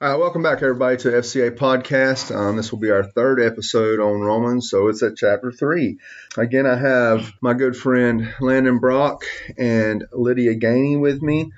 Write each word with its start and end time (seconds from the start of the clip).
All 0.00 0.08
right, 0.08 0.20
welcome 0.20 0.44
back, 0.44 0.62
everybody, 0.62 0.96
to 0.98 1.08
FCA 1.08 1.50
Podcast. 1.56 2.32
Um, 2.32 2.56
this 2.56 2.70
will 2.70 2.78
be 2.78 2.92
our 2.92 3.02
third 3.02 3.42
episode 3.42 3.98
on 3.98 4.20
Romans, 4.20 4.70
so 4.70 4.86
it's 4.86 5.02
at 5.02 5.16
chapter 5.16 5.50
three. 5.50 5.98
Again, 6.36 6.66
I 6.66 6.76
have 6.76 7.32
my 7.40 7.52
good 7.52 7.76
friend 7.76 8.32
Landon 8.40 8.78
Brock 8.78 9.24
and 9.56 10.04
Lydia 10.12 10.54
Gainey 10.54 11.00
with 11.00 11.20
me. 11.20 11.50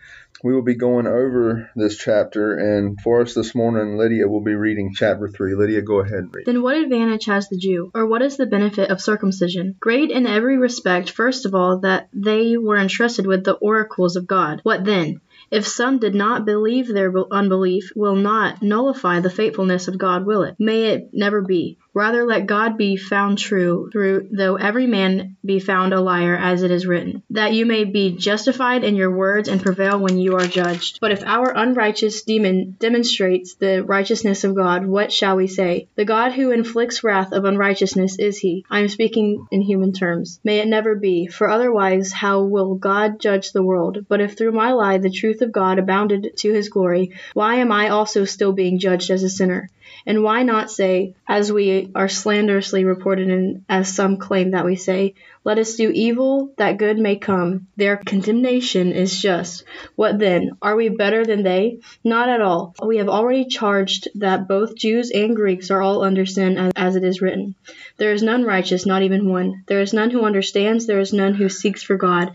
We 0.43 0.55
will 0.55 0.63
be 0.63 0.75
going 0.75 1.07
over 1.07 1.71
this 1.77 1.99
chapter, 1.99 2.55
and 2.55 2.99
for 3.03 3.21
us 3.21 3.35
this 3.35 3.55
morning, 3.55 3.99
Lydia 3.99 4.27
will 4.27 4.41
be 4.41 4.55
reading 4.55 4.95
chapter 4.95 5.29
three. 5.29 5.55
Lydia, 5.55 5.83
go 5.83 6.01
ahead 6.01 6.21
and 6.21 6.35
read. 6.35 6.47
Then 6.47 6.63
what 6.63 6.79
advantage 6.79 7.27
has 7.27 7.51
the 7.51 7.59
Jew, 7.59 7.91
or 7.95 8.07
what 8.07 8.23
is 8.23 8.39
the 8.39 8.47
benefit 8.47 8.89
of 8.89 9.03
circumcision? 9.03 9.77
Great 9.79 10.11
in 10.11 10.27
every 10.27 10.57
respect, 10.57 11.11
first 11.11 11.45
of 11.45 11.55
all, 11.55 11.81
that 11.81 12.09
they 12.15 12.57
were 12.57 12.79
entrusted 12.79 13.27
with 13.27 13.45
the 13.45 13.53
oracles 13.53 14.17
of 14.17 14.27
God. 14.27 14.61
What 14.63 14.83
then? 14.83 15.21
If 15.51 15.67
some 15.67 15.99
did 15.99 16.15
not 16.15 16.45
believe 16.45 16.87
their 16.87 17.13
unbelief 17.31 17.91
will 17.97 18.15
not 18.15 18.63
nullify 18.63 19.21
the 19.21 19.31
faithfulness 19.31 19.89
of 19.89 19.99
God, 19.99 20.25
will 20.25 20.43
it? 20.45 20.55
May 20.59 20.93
it 20.93 21.11
never 21.13 21.43
be. 21.43 21.79
Rather 21.93 22.25
let 22.25 22.47
God 22.47 22.77
be 22.77 22.97
found 22.97 23.39
true, 23.39 23.89
through 23.91 24.29
though 24.31 24.57
every 24.57 24.87
man 24.87 25.37
be 25.45 25.59
found 25.59 25.93
a 25.93 26.01
liar, 26.01 26.37
as 26.37 26.63
it 26.63 26.71
is 26.71 26.87
written, 26.87 27.23
that 27.31 27.53
you 27.53 27.67
may 27.67 27.85
be 27.85 28.13
justified 28.13 28.85
in 28.85 28.95
your 28.95 29.11
words 29.11 29.49
and 29.49 29.61
prevail 29.61 29.99
when 29.99 30.19
you 30.19 30.37
are 30.37 30.47
judged. 30.47 30.99
But 31.01 31.11
if 31.11 31.25
our 31.25 31.51
unrighteous 31.57 32.23
demon 32.23 32.77
demonstrates 32.79 33.55
the 33.55 33.83
righteousness 33.83 34.45
of 34.45 34.55
God, 34.55 34.87
what 34.87 35.13
shall 35.13 35.37
we 35.37 35.49
say? 35.49 35.89
The 35.97 36.05
God 36.05 36.33
who 36.33 36.53
inflicts 36.53 37.03
wrath 37.03 37.33
of 37.33 37.45
unrighteousness 37.45 38.19
is 38.19 38.39
he. 38.39 38.65
I 38.71 38.81
am 38.81 38.89
speaking 38.89 39.47
in 39.51 39.63
human 39.63 39.93
terms. 39.93 40.39
May 40.45 40.61
it 40.61 40.69
never 40.69 40.95
be, 40.95 41.27
for 41.27 41.49
otherwise 41.49 42.13
how 42.13 42.43
will 42.43 42.77
God 42.77 43.21
judge 43.21 43.53
the 43.53 43.63
world? 43.63 44.07
But 44.09 44.21
if 44.21 44.37
through 44.37 44.53
my 44.53 44.73
lie 44.73 44.99
the 44.99 45.11
truth 45.11 45.43
of 45.43 45.51
God 45.51 45.79
abounded 45.79 46.37
to 46.37 46.53
his 46.53 46.69
glory, 46.69 47.15
why 47.35 47.57
am 47.57 47.73
I 47.73 47.89
also 47.89 48.25
still 48.25 48.53
being 48.53 48.79
judged 48.79 49.11
as 49.11 49.25
a 49.25 49.29
sinner? 49.29 49.69
And 50.07 50.23
why 50.23 50.43
not 50.43 50.71
say, 50.71 51.15
as 51.29 51.53
we 51.53 51.91
are 51.95 52.09
slanderously 52.09 52.85
reported 52.85 53.29
and 53.29 53.65
as 53.69 53.95
some 53.95 54.17
claim 54.17 54.53
that 54.53 54.65
we 54.65 54.77
say, 54.77 55.15
let 55.45 55.59
us 55.59 55.77
do 55.77 55.91
evil 55.91 56.53
that 56.59 56.79
good 56.79 56.99
may 56.99 57.17
come. 57.17 57.67
Their 57.77 57.97
condemnation 57.97 58.93
is 58.93 59.21
just. 59.21 59.65
What 59.97 60.19
then? 60.19 60.53
Are 60.61 60.77
we 60.77 60.89
better 60.89 61.25
than 61.25 61.43
they? 61.43 61.79
Not 62.05 62.29
at 62.29 62.41
all. 62.41 62.75
We 62.85 62.99
have 62.99 63.09
already 63.09 63.47
charged 63.47 64.09
that 64.17 64.49
both 64.49 64.75
Jews 64.75 65.11
and 65.11 65.35
Greeks 65.35 65.71
are 65.71 65.83
all 65.83 66.03
under 66.03 66.27
sin, 66.27 66.59
as, 66.59 66.73
as 66.77 66.97
it 66.97 67.05
is 67.05 67.21
written. 67.21 67.55
There 67.97 68.13
is 68.13 68.23
none 68.23 68.45
righteous, 68.45 68.87
not 68.87 69.03
even 69.03 69.29
one. 69.29 69.65
There 69.67 69.81
is 69.81 69.93
none 69.93 70.11
who 70.11 70.25
understands, 70.25 70.87
there 70.87 71.01
is 71.01 71.13
none 71.13 71.35
who 71.35 71.49
seeks 71.49 71.83
for 71.83 71.97
God. 71.97 72.33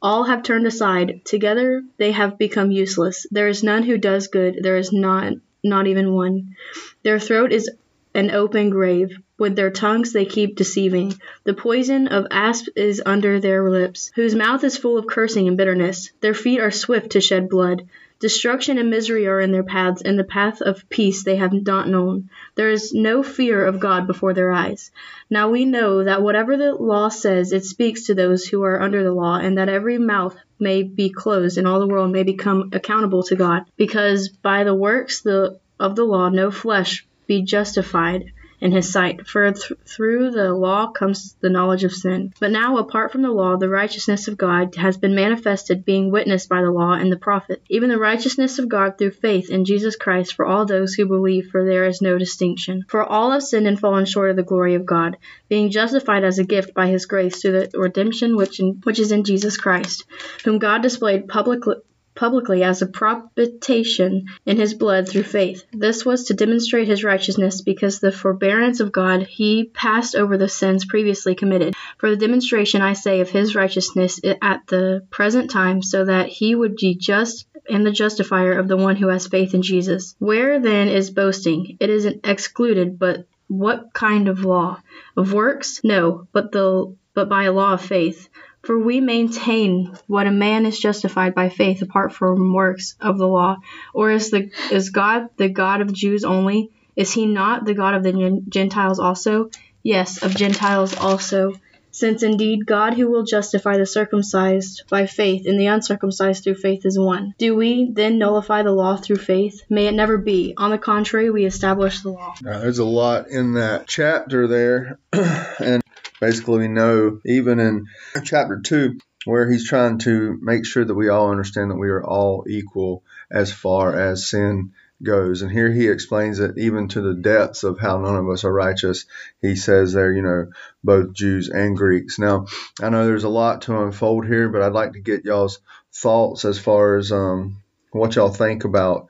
All 0.00 0.24
have 0.24 0.44
turned 0.44 0.66
aside. 0.66 1.22
Together 1.24 1.82
they 1.96 2.12
have 2.12 2.38
become 2.38 2.70
useless. 2.70 3.26
There 3.30 3.48
is 3.48 3.64
none 3.64 3.82
who 3.82 3.98
does 3.98 4.28
good. 4.28 4.58
There 4.62 4.76
is 4.76 4.92
not 4.92 5.32
not 5.62 5.86
even 5.86 6.14
one. 6.14 6.56
Their 7.02 7.18
throat 7.18 7.52
is 7.52 7.70
an 8.14 8.30
open 8.30 8.70
grave. 8.70 9.18
With 9.38 9.54
their 9.54 9.70
tongues 9.70 10.12
they 10.12 10.24
keep 10.24 10.56
deceiving. 10.56 11.14
The 11.44 11.54
poison 11.54 12.08
of 12.08 12.26
asp 12.30 12.66
is 12.74 13.00
under 13.06 13.38
their 13.38 13.70
lips, 13.70 14.10
whose 14.16 14.34
mouth 14.34 14.64
is 14.64 14.76
full 14.76 14.98
of 14.98 15.06
cursing 15.06 15.46
and 15.46 15.56
bitterness. 15.56 16.10
Their 16.20 16.34
feet 16.34 16.58
are 16.58 16.72
swift 16.72 17.10
to 17.12 17.20
shed 17.20 17.48
blood. 17.48 17.86
Destruction 18.18 18.78
and 18.78 18.90
misery 18.90 19.28
are 19.28 19.40
in 19.40 19.52
their 19.52 19.62
paths, 19.62 20.02
and 20.02 20.18
the 20.18 20.24
path 20.24 20.60
of 20.60 20.88
peace 20.88 21.22
they 21.22 21.36
have 21.36 21.52
not 21.52 21.88
known. 21.88 22.30
There 22.56 22.68
is 22.68 22.92
no 22.92 23.22
fear 23.22 23.64
of 23.64 23.78
God 23.78 24.08
before 24.08 24.34
their 24.34 24.50
eyes. 24.50 24.90
Now 25.30 25.50
we 25.50 25.64
know 25.64 26.02
that 26.02 26.22
whatever 26.22 26.56
the 26.56 26.74
law 26.74 27.10
says, 27.10 27.52
it 27.52 27.64
speaks 27.64 28.06
to 28.06 28.16
those 28.16 28.44
who 28.44 28.64
are 28.64 28.82
under 28.82 29.04
the 29.04 29.12
law, 29.12 29.36
and 29.36 29.58
that 29.58 29.68
every 29.68 29.98
mouth 29.98 30.36
may 30.60 30.82
be 30.82 31.10
closed, 31.10 31.58
and 31.58 31.66
all 31.66 31.80
the 31.80 31.86
world 31.86 32.10
may 32.10 32.22
become 32.22 32.70
accountable 32.72 33.22
to 33.24 33.36
God. 33.36 33.62
Because 33.76 34.28
by 34.28 34.64
the 34.64 34.74
works 34.74 35.22
the, 35.22 35.60
of 35.78 35.96
the 35.96 36.04
law 36.04 36.28
no 36.28 36.50
flesh 36.50 37.06
be 37.26 37.42
justified 37.42 38.32
in 38.60 38.72
his 38.72 38.90
sight, 38.90 39.26
for 39.26 39.52
th- 39.52 39.72
through 39.86 40.30
the 40.30 40.52
law 40.52 40.90
comes 40.90 41.36
the 41.40 41.50
knowledge 41.50 41.84
of 41.84 41.92
sin. 41.92 42.32
But 42.40 42.50
now, 42.50 42.78
apart 42.78 43.12
from 43.12 43.22
the 43.22 43.30
law, 43.30 43.56
the 43.56 43.68
righteousness 43.68 44.28
of 44.28 44.36
God 44.36 44.74
has 44.74 44.96
been 44.96 45.14
manifested, 45.14 45.84
being 45.84 46.10
witnessed 46.10 46.48
by 46.48 46.62
the 46.62 46.70
law 46.70 46.92
and 46.92 47.12
the 47.12 47.16
prophet, 47.16 47.62
even 47.68 47.88
the 47.88 47.98
righteousness 47.98 48.58
of 48.58 48.68
God 48.68 48.98
through 48.98 49.12
faith 49.12 49.50
in 49.50 49.64
Jesus 49.64 49.96
Christ 49.96 50.34
for 50.34 50.44
all 50.44 50.66
those 50.66 50.94
who 50.94 51.06
believe, 51.06 51.48
for 51.50 51.64
there 51.64 51.86
is 51.86 52.02
no 52.02 52.18
distinction. 52.18 52.84
For 52.88 53.04
all 53.04 53.30
have 53.30 53.42
sinned 53.42 53.66
and 53.66 53.78
fallen 53.78 54.06
short 54.06 54.30
of 54.30 54.36
the 54.36 54.42
glory 54.42 54.74
of 54.74 54.86
God, 54.86 55.16
being 55.48 55.70
justified 55.70 56.24
as 56.24 56.38
a 56.38 56.44
gift 56.44 56.74
by 56.74 56.88
his 56.88 57.06
grace 57.06 57.40
through 57.40 57.52
the 57.52 57.78
redemption 57.78 58.36
which, 58.36 58.60
in, 58.60 58.80
which 58.84 58.98
is 58.98 59.12
in 59.12 59.24
Jesus 59.24 59.56
Christ, 59.56 60.04
whom 60.44 60.58
God 60.58 60.82
displayed 60.82 61.28
publicly 61.28 61.76
publicly 62.18 62.64
as 62.64 62.82
a 62.82 62.86
propitiation 62.86 64.26
in 64.44 64.56
his 64.56 64.74
blood 64.74 65.08
through 65.08 65.22
faith. 65.22 65.64
This 65.72 66.04
was 66.04 66.24
to 66.24 66.34
demonstrate 66.34 66.88
his 66.88 67.04
righteousness 67.04 67.62
because 67.62 68.00
the 68.00 68.10
forbearance 68.10 68.80
of 68.80 68.90
God 68.90 69.22
he 69.22 69.70
passed 69.72 70.16
over 70.16 70.36
the 70.36 70.48
sins 70.48 70.84
previously 70.84 71.36
committed. 71.36 71.74
For 71.98 72.10
the 72.10 72.16
demonstration, 72.16 72.82
I 72.82 72.94
say, 72.94 73.20
of 73.20 73.30
his 73.30 73.54
righteousness 73.54 74.20
at 74.42 74.66
the 74.66 75.06
present 75.10 75.50
time, 75.52 75.80
so 75.80 76.06
that 76.06 76.26
he 76.26 76.56
would 76.56 76.74
be 76.74 76.96
just 76.96 77.46
and 77.70 77.86
the 77.86 77.92
justifier 77.92 78.58
of 78.58 78.66
the 78.66 78.76
one 78.76 78.96
who 78.96 79.08
has 79.08 79.28
faith 79.28 79.54
in 79.54 79.62
Jesus. 79.62 80.16
Where 80.18 80.58
then 80.58 80.88
is 80.88 81.10
boasting? 81.10 81.76
It 81.78 81.90
isn't 81.90 82.26
excluded, 82.26 82.98
but 82.98 83.26
what 83.46 83.92
kind 83.92 84.28
of 84.28 84.44
law? 84.44 84.80
Of 85.16 85.32
works? 85.32 85.80
No, 85.84 86.26
but 86.32 86.50
the 86.50 86.96
but 87.18 87.28
by 87.28 87.42
a 87.42 87.52
law 87.52 87.72
of 87.72 87.80
faith. 87.80 88.28
For 88.62 88.78
we 88.78 89.00
maintain 89.00 89.92
what 90.06 90.28
a 90.28 90.30
man 90.30 90.66
is 90.66 90.78
justified 90.78 91.34
by 91.34 91.48
faith 91.48 91.82
apart 91.82 92.12
from 92.12 92.54
works 92.54 92.94
of 93.00 93.18
the 93.18 93.26
law. 93.26 93.56
Or 93.92 94.12
is 94.12 94.30
the 94.30 94.52
is 94.70 94.90
God 94.90 95.30
the 95.36 95.48
God 95.48 95.80
of 95.80 95.92
Jews 95.92 96.22
only? 96.22 96.70
Is 96.94 97.12
he 97.12 97.26
not 97.26 97.64
the 97.64 97.74
God 97.74 97.94
of 97.94 98.04
the 98.04 98.44
Gentiles 98.48 99.00
also? 99.00 99.50
Yes, 99.82 100.22
of 100.22 100.36
Gentiles 100.36 100.94
also. 100.96 101.54
Since 101.90 102.22
indeed 102.22 102.66
God 102.66 102.94
who 102.94 103.10
will 103.10 103.24
justify 103.24 103.78
the 103.78 103.86
circumcised 103.86 104.84
by 104.88 105.06
faith 105.06 105.46
and 105.46 105.58
the 105.58 105.66
uncircumcised 105.66 106.44
through 106.44 106.54
faith 106.54 106.86
is 106.86 106.96
one. 106.96 107.34
Do 107.36 107.56
we 107.56 107.90
then 107.90 108.18
nullify 108.18 108.62
the 108.62 108.70
law 108.70 108.96
through 108.96 109.16
faith? 109.16 109.62
May 109.68 109.88
it 109.88 109.94
never 109.94 110.18
be. 110.18 110.54
On 110.56 110.70
the 110.70 110.78
contrary, 110.78 111.30
we 111.30 111.46
establish 111.46 112.02
the 112.02 112.10
law. 112.10 112.34
Now, 112.42 112.60
there's 112.60 112.78
a 112.78 112.84
lot 112.84 113.26
in 113.26 113.54
that 113.54 113.88
chapter 113.88 114.46
there, 114.46 115.00
and 115.12 115.82
Basically, 116.20 116.58
we 116.58 116.68
know 116.68 117.20
even 117.24 117.60
in 117.60 117.86
chapter 118.24 118.60
2, 118.60 118.98
where 119.24 119.50
he's 119.50 119.68
trying 119.68 119.98
to 119.98 120.38
make 120.40 120.64
sure 120.64 120.84
that 120.84 120.94
we 120.94 121.08
all 121.08 121.30
understand 121.30 121.70
that 121.70 121.76
we 121.76 121.88
are 121.88 122.04
all 122.04 122.44
equal 122.48 123.02
as 123.30 123.52
far 123.52 123.94
as 123.94 124.28
sin 124.28 124.72
goes. 125.02 125.42
And 125.42 125.50
here 125.50 125.70
he 125.70 125.88
explains 125.88 126.40
it 126.40 126.58
even 126.58 126.88
to 126.88 127.00
the 127.00 127.14
depths 127.14 127.62
of 127.62 127.78
how 127.78 127.98
none 127.98 128.16
of 128.16 128.28
us 128.28 128.44
are 128.44 128.52
righteous. 128.52 129.06
He 129.40 129.56
says 129.56 129.92
there, 129.92 130.12
you 130.12 130.22
know, 130.22 130.50
both 130.82 131.12
Jews 131.12 131.48
and 131.48 131.76
Greeks. 131.76 132.18
Now, 132.18 132.46
I 132.80 132.88
know 132.88 133.06
there's 133.06 133.24
a 133.24 133.28
lot 133.28 133.62
to 133.62 133.82
unfold 133.82 134.26
here, 134.26 134.48
but 134.48 134.62
I'd 134.62 134.72
like 134.72 134.94
to 134.94 135.00
get 135.00 135.24
y'all's 135.24 135.60
thoughts 135.92 136.44
as 136.44 136.58
far 136.58 136.96
as 136.96 137.12
um, 137.12 137.62
what 137.92 138.16
y'all 138.16 138.30
think 138.30 138.64
about 138.64 139.08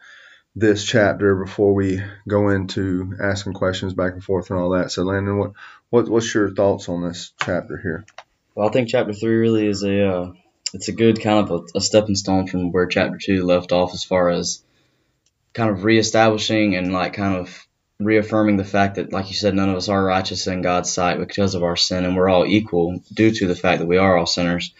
this 0.54 0.84
chapter 0.84 1.36
before 1.36 1.72
we 1.72 2.02
go 2.26 2.48
into 2.48 3.14
asking 3.22 3.52
questions 3.52 3.94
back 3.94 4.12
and 4.12 4.24
forth 4.24 4.50
and 4.50 4.58
all 4.58 4.70
that. 4.70 4.90
So, 4.90 5.04
Landon, 5.04 5.38
what, 5.38 5.52
what 5.90 6.08
what's 6.08 6.34
your 6.34 6.50
thoughts 6.50 6.88
on 6.88 7.02
this 7.02 7.32
chapter 7.42 7.78
here? 7.78 8.06
Well, 8.54 8.68
I 8.68 8.72
think 8.72 8.88
chapter 8.88 9.12
three 9.12 9.36
really 9.36 9.66
is 9.66 9.82
a 9.82 10.08
uh, 10.08 10.32
it's 10.74 10.88
a 10.88 10.92
good 10.92 11.20
kind 11.22 11.48
of 11.48 11.50
a, 11.50 11.78
a 11.78 11.80
stepping 11.80 12.14
stone 12.14 12.46
from 12.46 12.72
where 12.72 12.86
chapter 12.86 13.18
two 13.18 13.44
left 13.44 13.72
off, 13.72 13.94
as 13.94 14.04
far 14.04 14.28
as 14.30 14.62
kind 15.54 15.70
of 15.70 15.84
reestablishing 15.84 16.76
and 16.76 16.92
like 16.92 17.14
kind 17.14 17.36
of 17.36 17.66
reaffirming 17.98 18.56
the 18.56 18.64
fact 18.64 18.96
that, 18.96 19.12
like 19.12 19.28
you 19.28 19.34
said, 19.34 19.54
none 19.54 19.70
of 19.70 19.76
us 19.76 19.88
are 19.88 20.04
righteous 20.04 20.46
in 20.46 20.62
God's 20.62 20.92
sight 20.92 21.18
because 21.18 21.54
of 21.54 21.62
our 21.62 21.76
sin, 21.76 22.04
and 22.04 22.16
we're 22.16 22.28
all 22.28 22.46
equal 22.46 23.02
due 23.12 23.30
to 23.32 23.46
the 23.46 23.56
fact 23.56 23.80
that 23.80 23.86
we 23.86 23.96
are 23.96 24.16
all 24.16 24.26
sinners. 24.26 24.74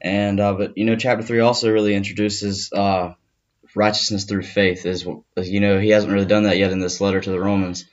And 0.00 0.38
uh, 0.38 0.54
but 0.54 0.76
you 0.76 0.84
know, 0.84 0.96
chapter 0.96 1.24
three 1.24 1.40
also 1.40 1.72
really 1.72 1.94
introduces 1.94 2.70
uh, 2.72 3.14
righteousness 3.74 4.24
through 4.24 4.42
faith 4.42 4.84
is 4.84 5.06
you 5.36 5.60
know 5.60 5.78
he 5.78 5.90
hasn't 5.90 6.12
really 6.12 6.26
done 6.26 6.42
that 6.42 6.58
yet 6.58 6.72
in 6.72 6.80
this 6.80 7.00
letter 7.00 7.20
to 7.20 7.30
the 7.30 7.40
Romans. 7.40 7.86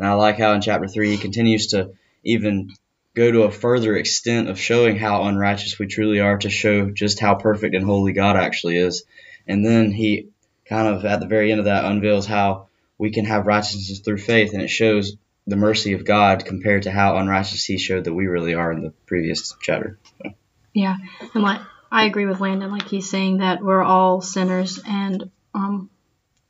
And 0.00 0.08
I 0.08 0.14
like 0.14 0.38
how 0.38 0.54
in 0.54 0.62
chapter 0.62 0.88
3 0.88 1.10
he 1.10 1.18
continues 1.18 1.68
to 1.68 1.90
even 2.24 2.70
go 3.14 3.30
to 3.30 3.42
a 3.42 3.50
further 3.50 3.96
extent 3.96 4.48
of 4.48 4.58
showing 4.58 4.96
how 4.96 5.24
unrighteous 5.24 5.78
we 5.78 5.86
truly 5.86 6.20
are 6.20 6.38
to 6.38 6.50
show 6.50 6.90
just 6.90 7.20
how 7.20 7.34
perfect 7.34 7.74
and 7.74 7.84
holy 7.84 8.12
God 8.12 8.36
actually 8.36 8.76
is. 8.76 9.04
And 9.46 9.64
then 9.64 9.90
he 9.90 10.28
kind 10.66 10.88
of 10.88 11.04
at 11.04 11.20
the 11.20 11.26
very 11.26 11.50
end 11.50 11.58
of 11.58 11.66
that 11.66 11.84
unveils 11.84 12.26
how 12.26 12.68
we 12.98 13.10
can 13.10 13.24
have 13.24 13.46
righteousness 13.46 14.00
through 14.00 14.18
faith 14.18 14.52
and 14.52 14.62
it 14.62 14.68
shows 14.68 15.16
the 15.46 15.56
mercy 15.56 15.94
of 15.94 16.04
God 16.04 16.44
compared 16.44 16.84
to 16.84 16.90
how 16.90 17.16
unrighteous 17.16 17.64
he 17.64 17.78
showed 17.78 18.04
that 18.04 18.14
we 18.14 18.26
really 18.26 18.54
are 18.54 18.70
in 18.70 18.82
the 18.82 18.90
previous 19.06 19.54
chapter. 19.60 19.98
So. 20.22 20.30
Yeah. 20.72 20.96
And 21.34 21.42
like 21.42 21.60
I 21.90 22.04
agree 22.04 22.26
with 22.26 22.40
Landon. 22.40 22.70
Like 22.70 22.88
he's 22.88 23.10
saying 23.10 23.38
that 23.38 23.62
we're 23.62 23.82
all 23.82 24.20
sinners 24.20 24.78
and 24.86 25.30
um, 25.54 25.90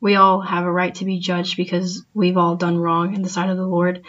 we 0.01 0.17
all 0.17 0.41
have 0.41 0.65
a 0.65 0.73
right 0.73 0.95
to 0.97 1.05
be 1.05 1.19
judged 1.19 1.57
because 1.57 2.05
we've 2.13 2.37
all 2.37 2.57
done 2.57 2.79
wrong 2.79 3.15
in 3.15 3.23
the 3.23 3.29
sight 3.31 3.49
of 3.49 3.57
the 3.57 3.67
Lord. 3.67 4.05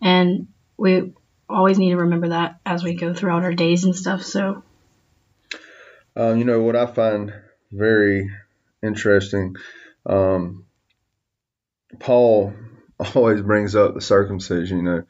And 0.00 0.48
we 0.76 1.12
always 1.48 1.78
need 1.78 1.90
to 1.90 1.98
remember 1.98 2.28
that 2.28 2.60
as 2.64 2.82
we 2.82 2.94
go 2.94 3.14
throughout 3.14 3.44
our 3.44 3.54
days 3.54 3.84
and 3.84 3.94
stuff. 3.94 4.22
So, 4.22 4.62
um, 6.16 6.38
you 6.38 6.44
know, 6.44 6.62
what 6.62 6.76
I 6.76 6.86
find 6.86 7.32
very 7.70 8.30
interesting 8.82 9.56
um, 10.06 10.66
Paul 11.98 12.54
always 13.14 13.42
brings 13.42 13.74
up 13.74 13.94
the 13.94 14.00
circumcision, 14.00 14.78
you 14.78 14.82
know, 14.82 15.04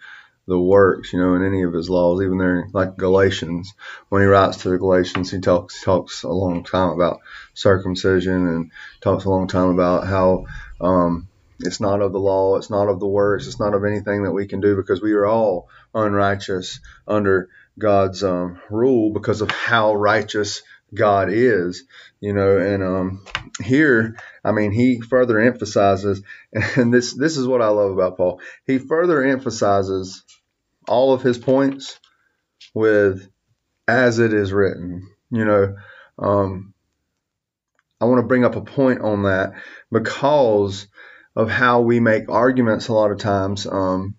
the 0.47 0.59
works, 0.59 1.13
you 1.13 1.21
know, 1.21 1.35
in 1.35 1.45
any 1.45 1.63
of 1.63 1.73
his 1.73 1.89
laws, 1.89 2.21
even 2.21 2.37
there, 2.39 2.67
like 2.73 2.97
Galatians, 2.97 3.75
when 4.09 4.23
he 4.23 4.27
writes 4.27 4.59
to 4.59 4.71
the 4.71 4.79
Galatians, 4.79 5.31
he 5.31 5.41
talks 5.41 5.83
talks 5.83 6.25
a 6.25 6.29
long 6.29 6.65
time 6.65 6.91
about 6.91 7.21
circumcision 7.55 8.49
and 8.49 8.73
talks 9.01 9.25
a 9.25 9.31
long 9.31 9.47
time 9.47 9.69
about 9.69 10.07
how 10.07 10.47
um, 10.81 11.29
it's 11.63 11.81
not 11.81 12.01
of 12.01 12.13
the 12.13 12.21
law, 12.21 12.57
it's 12.57 12.71
not 12.71 12.89
of 12.89 13.01
the 13.01 13.07
works, 13.07 13.47
it's 13.47 13.61
not 13.61 13.75
of 13.75 13.85
anything 13.85 14.25
that 14.25 14.33
we 14.33 14.47
can 14.47 14.61
do 14.61 14.77
because 14.77 15.01
we 15.01 15.13
are 15.13 15.27
all 15.27 15.69
unrighteous 15.95 16.81
under 17.07 17.49
God's 17.79 18.23
um, 18.23 18.61
rule 18.71 19.13
because 19.13 19.41
of 19.41 19.51
how 19.51 19.95
righteous 19.95 20.63
God 20.95 21.29
is, 21.31 21.85
you 22.21 22.33
know. 22.33 22.59
And 22.59 22.83
um, 22.83 23.25
here, 23.63 24.17
I 24.45 24.53
mean, 24.53 24.73
he 24.73 25.01
further 25.01 25.39
emphasizes, 25.39 26.23
and 26.53 26.93
this 26.93 27.15
this 27.15 27.37
is 27.37 27.47
what 27.47 27.63
I 27.63 27.69
love 27.69 27.93
about 27.93 28.17
Paul. 28.17 28.41
He 28.67 28.79
further 28.79 29.23
emphasizes 29.23 30.23
all 30.89 31.13
of 31.15 31.23
his 31.23 31.39
points 31.39 31.99
with 32.75 33.29
as 33.89 34.19
it 34.19 34.33
is 34.33 34.53
written. 34.53 35.09
You 35.31 35.45
know, 35.45 35.77
um, 36.19 36.75
I 38.01 38.05
want 38.05 38.19
to 38.19 38.27
bring 38.27 38.45
up 38.45 38.57
a 38.57 38.63
point 38.63 39.01
on 39.01 39.23
that 39.23 39.53
because 39.91 40.89
of 41.35 41.51
how 41.51 41.81
we 41.81 42.01
make 42.01 42.29
arguments 42.29 42.89
a 42.89 42.93
lot 42.93 43.11
of 43.11 43.19
times. 43.19 43.67
Um, 43.67 44.17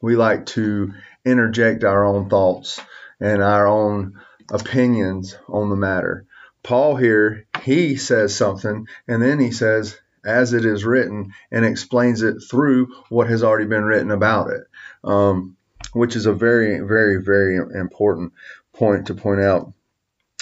we 0.00 0.16
like 0.16 0.46
to 0.46 0.92
interject 1.24 1.84
our 1.84 2.04
own 2.04 2.28
thoughts 2.28 2.80
and 3.20 3.42
our 3.42 3.66
own 3.66 4.20
opinions 4.50 5.36
on 5.48 5.70
the 5.70 5.76
matter. 5.76 6.26
Paul 6.62 6.96
here, 6.96 7.46
he 7.62 7.96
says 7.96 8.34
something 8.34 8.86
and 9.08 9.22
then 9.22 9.38
he 9.38 9.50
says, 9.50 9.98
as 10.24 10.52
it 10.52 10.64
is 10.64 10.84
written, 10.84 11.32
and 11.52 11.64
explains 11.64 12.22
it 12.22 12.40
through 12.50 12.88
what 13.08 13.28
has 13.28 13.44
already 13.44 13.66
been 13.66 13.84
written 13.84 14.10
about 14.10 14.50
it. 14.50 14.62
Um, 15.04 15.56
which 15.92 16.16
is 16.16 16.26
a 16.26 16.32
very, 16.32 16.80
very, 16.80 17.22
very 17.22 17.56
important 17.56 18.32
point 18.74 19.06
to 19.06 19.14
point 19.14 19.40
out. 19.40 19.72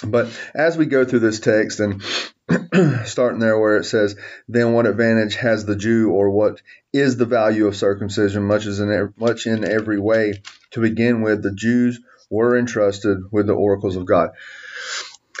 But 0.05 0.27
as 0.53 0.77
we 0.77 0.85
go 0.85 1.05
through 1.05 1.19
this 1.19 1.39
text 1.39 1.79
and 1.79 2.01
starting 3.05 3.39
there 3.39 3.57
where 3.59 3.77
it 3.77 3.85
says, 3.85 4.15
then 4.47 4.73
what 4.73 4.85
advantage 4.85 5.35
has 5.35 5.65
the 5.65 5.75
Jew 5.75 6.11
or 6.11 6.29
what 6.29 6.61
is 6.93 7.17
the 7.17 7.25
value 7.25 7.67
of 7.67 7.75
circumcision 7.75 8.43
much 8.43 8.65
as 8.65 8.79
in 8.79 9.13
much 9.17 9.47
in 9.47 9.63
every 9.63 9.99
way 9.99 10.41
to 10.71 10.81
begin 10.81 11.21
with 11.21 11.41
the 11.41 11.53
Jews 11.53 11.99
were 12.29 12.57
entrusted 12.57 13.31
with 13.31 13.47
the 13.47 13.53
oracles 13.53 13.95
of 13.95 14.05
God. 14.05 14.31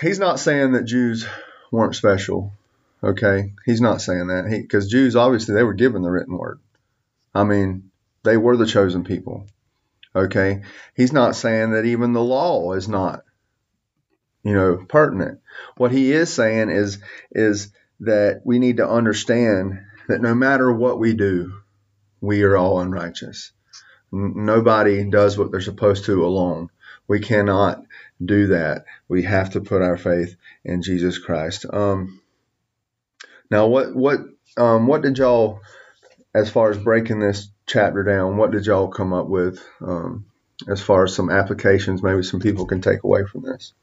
He's 0.01 0.19
not 0.19 0.39
saying 0.39 0.73
that 0.73 0.85
Jews 0.85 1.25
weren't 1.71 1.95
special. 1.95 2.51
Okay? 3.03 3.53
He's 3.65 3.81
not 3.81 4.01
saying 4.01 4.27
that. 4.27 4.49
Because 4.49 4.89
Jews 4.89 5.15
obviously 5.15 5.55
they 5.55 5.63
were 5.63 5.73
given 5.73 6.01
the 6.01 6.11
written 6.11 6.37
word. 6.37 6.59
I 7.33 7.43
mean, 7.43 7.91
they 8.23 8.37
were 8.37 8.57
the 8.57 8.65
chosen 8.65 9.03
people. 9.03 9.45
Okay. 10.15 10.63
He's 10.95 11.11
not 11.11 11.35
saying 11.35 11.71
that 11.71 11.85
even 11.85 12.13
the 12.13 12.23
law 12.23 12.71
is 12.73 12.87
not, 12.87 13.24
you 14.45 14.53
know, 14.53 14.77
pertinent. 14.87 15.41
What 15.75 15.91
he 15.91 16.13
is 16.13 16.31
saying 16.31 16.69
is, 16.69 16.99
is 17.31 17.71
that 18.01 18.41
we 18.45 18.59
need 18.59 18.77
to 18.77 18.87
understand 18.87 19.79
that 20.07 20.21
no 20.21 20.35
matter 20.35 20.71
what 20.71 20.99
we 20.99 21.13
do, 21.13 21.51
we 22.21 22.43
are 22.43 22.55
all 22.55 22.79
unrighteous. 22.79 23.51
Nobody 24.11 25.03
does 25.09 25.37
what 25.37 25.51
they're 25.51 25.61
supposed 25.61 26.05
to 26.05 26.23
alone. 26.23 26.69
We 27.07 27.19
cannot 27.19 27.83
do 28.23 28.47
that. 28.47 28.85
We 29.07 29.23
have 29.23 29.51
to 29.51 29.61
put 29.61 29.81
our 29.81 29.97
faith 29.97 30.35
in 30.63 30.83
Jesus 30.83 31.17
Christ. 31.17 31.65
Um, 31.71 32.21
now, 33.49 33.67
what 33.67 33.95
what 33.95 34.19
um, 34.57 34.87
what 34.87 35.01
did 35.01 35.17
y'all, 35.17 35.61
as 36.33 36.49
far 36.49 36.69
as 36.69 36.77
breaking 36.77 37.19
this 37.19 37.49
chapter 37.65 38.03
down, 38.03 38.37
what 38.37 38.51
did 38.51 38.65
y'all 38.65 38.87
come 38.87 39.11
up 39.11 39.27
with 39.27 39.63
um, 39.81 40.25
as 40.67 40.81
far 40.81 41.03
as 41.03 41.15
some 41.15 41.29
applications 41.29 42.01
maybe 42.01 42.23
some 42.23 42.39
people 42.39 42.65
can 42.65 42.81
take 42.81 43.03
away 43.03 43.23
from 43.25 43.41
this? 43.41 43.73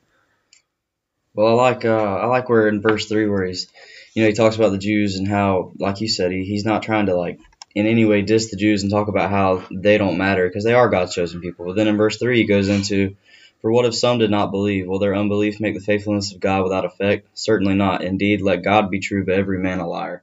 Well, 1.35 1.59
I 1.59 1.71
like 1.71 1.85
uh, 1.85 2.17
I 2.17 2.27
like 2.27 2.49
where 2.49 2.69
in 2.69 2.83
verse 2.83 3.07
three 3.07 3.27
where 3.27 3.45
he's, 3.45 3.69
you 4.15 4.23
know, 4.23 4.29
he 4.29 4.35
talks 4.35 4.57
about 4.57 4.71
the 4.71 4.79
Jews 4.79 5.17
and 5.17 5.27
how, 5.27 5.73
like 5.79 6.01
you 6.01 6.09
said, 6.09 6.31
he, 6.31 6.45
he's 6.45 6.65
not 6.65 6.83
trying 6.83 7.07
to 7.07 7.17
like 7.17 7.39
in 7.75 7.87
any 7.87 8.05
way 8.05 8.23
diss 8.23 8.51
the 8.51 8.57
Jews 8.57 8.83
and 8.83 8.93
talk 8.93 9.09
about 9.09 9.31
how 9.31 9.65
they 9.73 9.97
don't 9.97 10.19
matter 10.19 10.47
because 10.47 10.65
they 10.65 10.75
are 10.75 10.91
God's 10.91 11.15
chosen 11.15 11.41
people. 11.41 11.67
But 11.67 11.77
then 11.77 11.89
in 11.89 11.97
verse 11.97 12.19
three 12.19 12.39
he 12.39 12.45
goes 12.47 12.69
into, 12.69 13.17
for 13.63 13.73
what 13.73 13.87
if 13.87 13.95
some 13.95 14.19
did 14.19 14.31
not 14.31 14.51
believe? 14.51 14.87
Will 14.87 14.99
their 14.99 15.17
unbelief 15.17 15.59
make 15.59 15.75
the 15.75 15.81
faithfulness 15.81 16.35
of 16.35 16.41
God 16.41 16.65
without 16.65 16.85
effect? 16.85 17.29
Certainly 17.33 17.75
not. 17.75 18.03
Indeed, 18.03 18.43
let 18.43 18.63
God 18.63 18.91
be 18.91 19.01
true, 19.01 19.25
but 19.25 19.35
every 19.35 19.59
man 19.59 19.79
a 19.79 19.89
liar. 19.89 20.23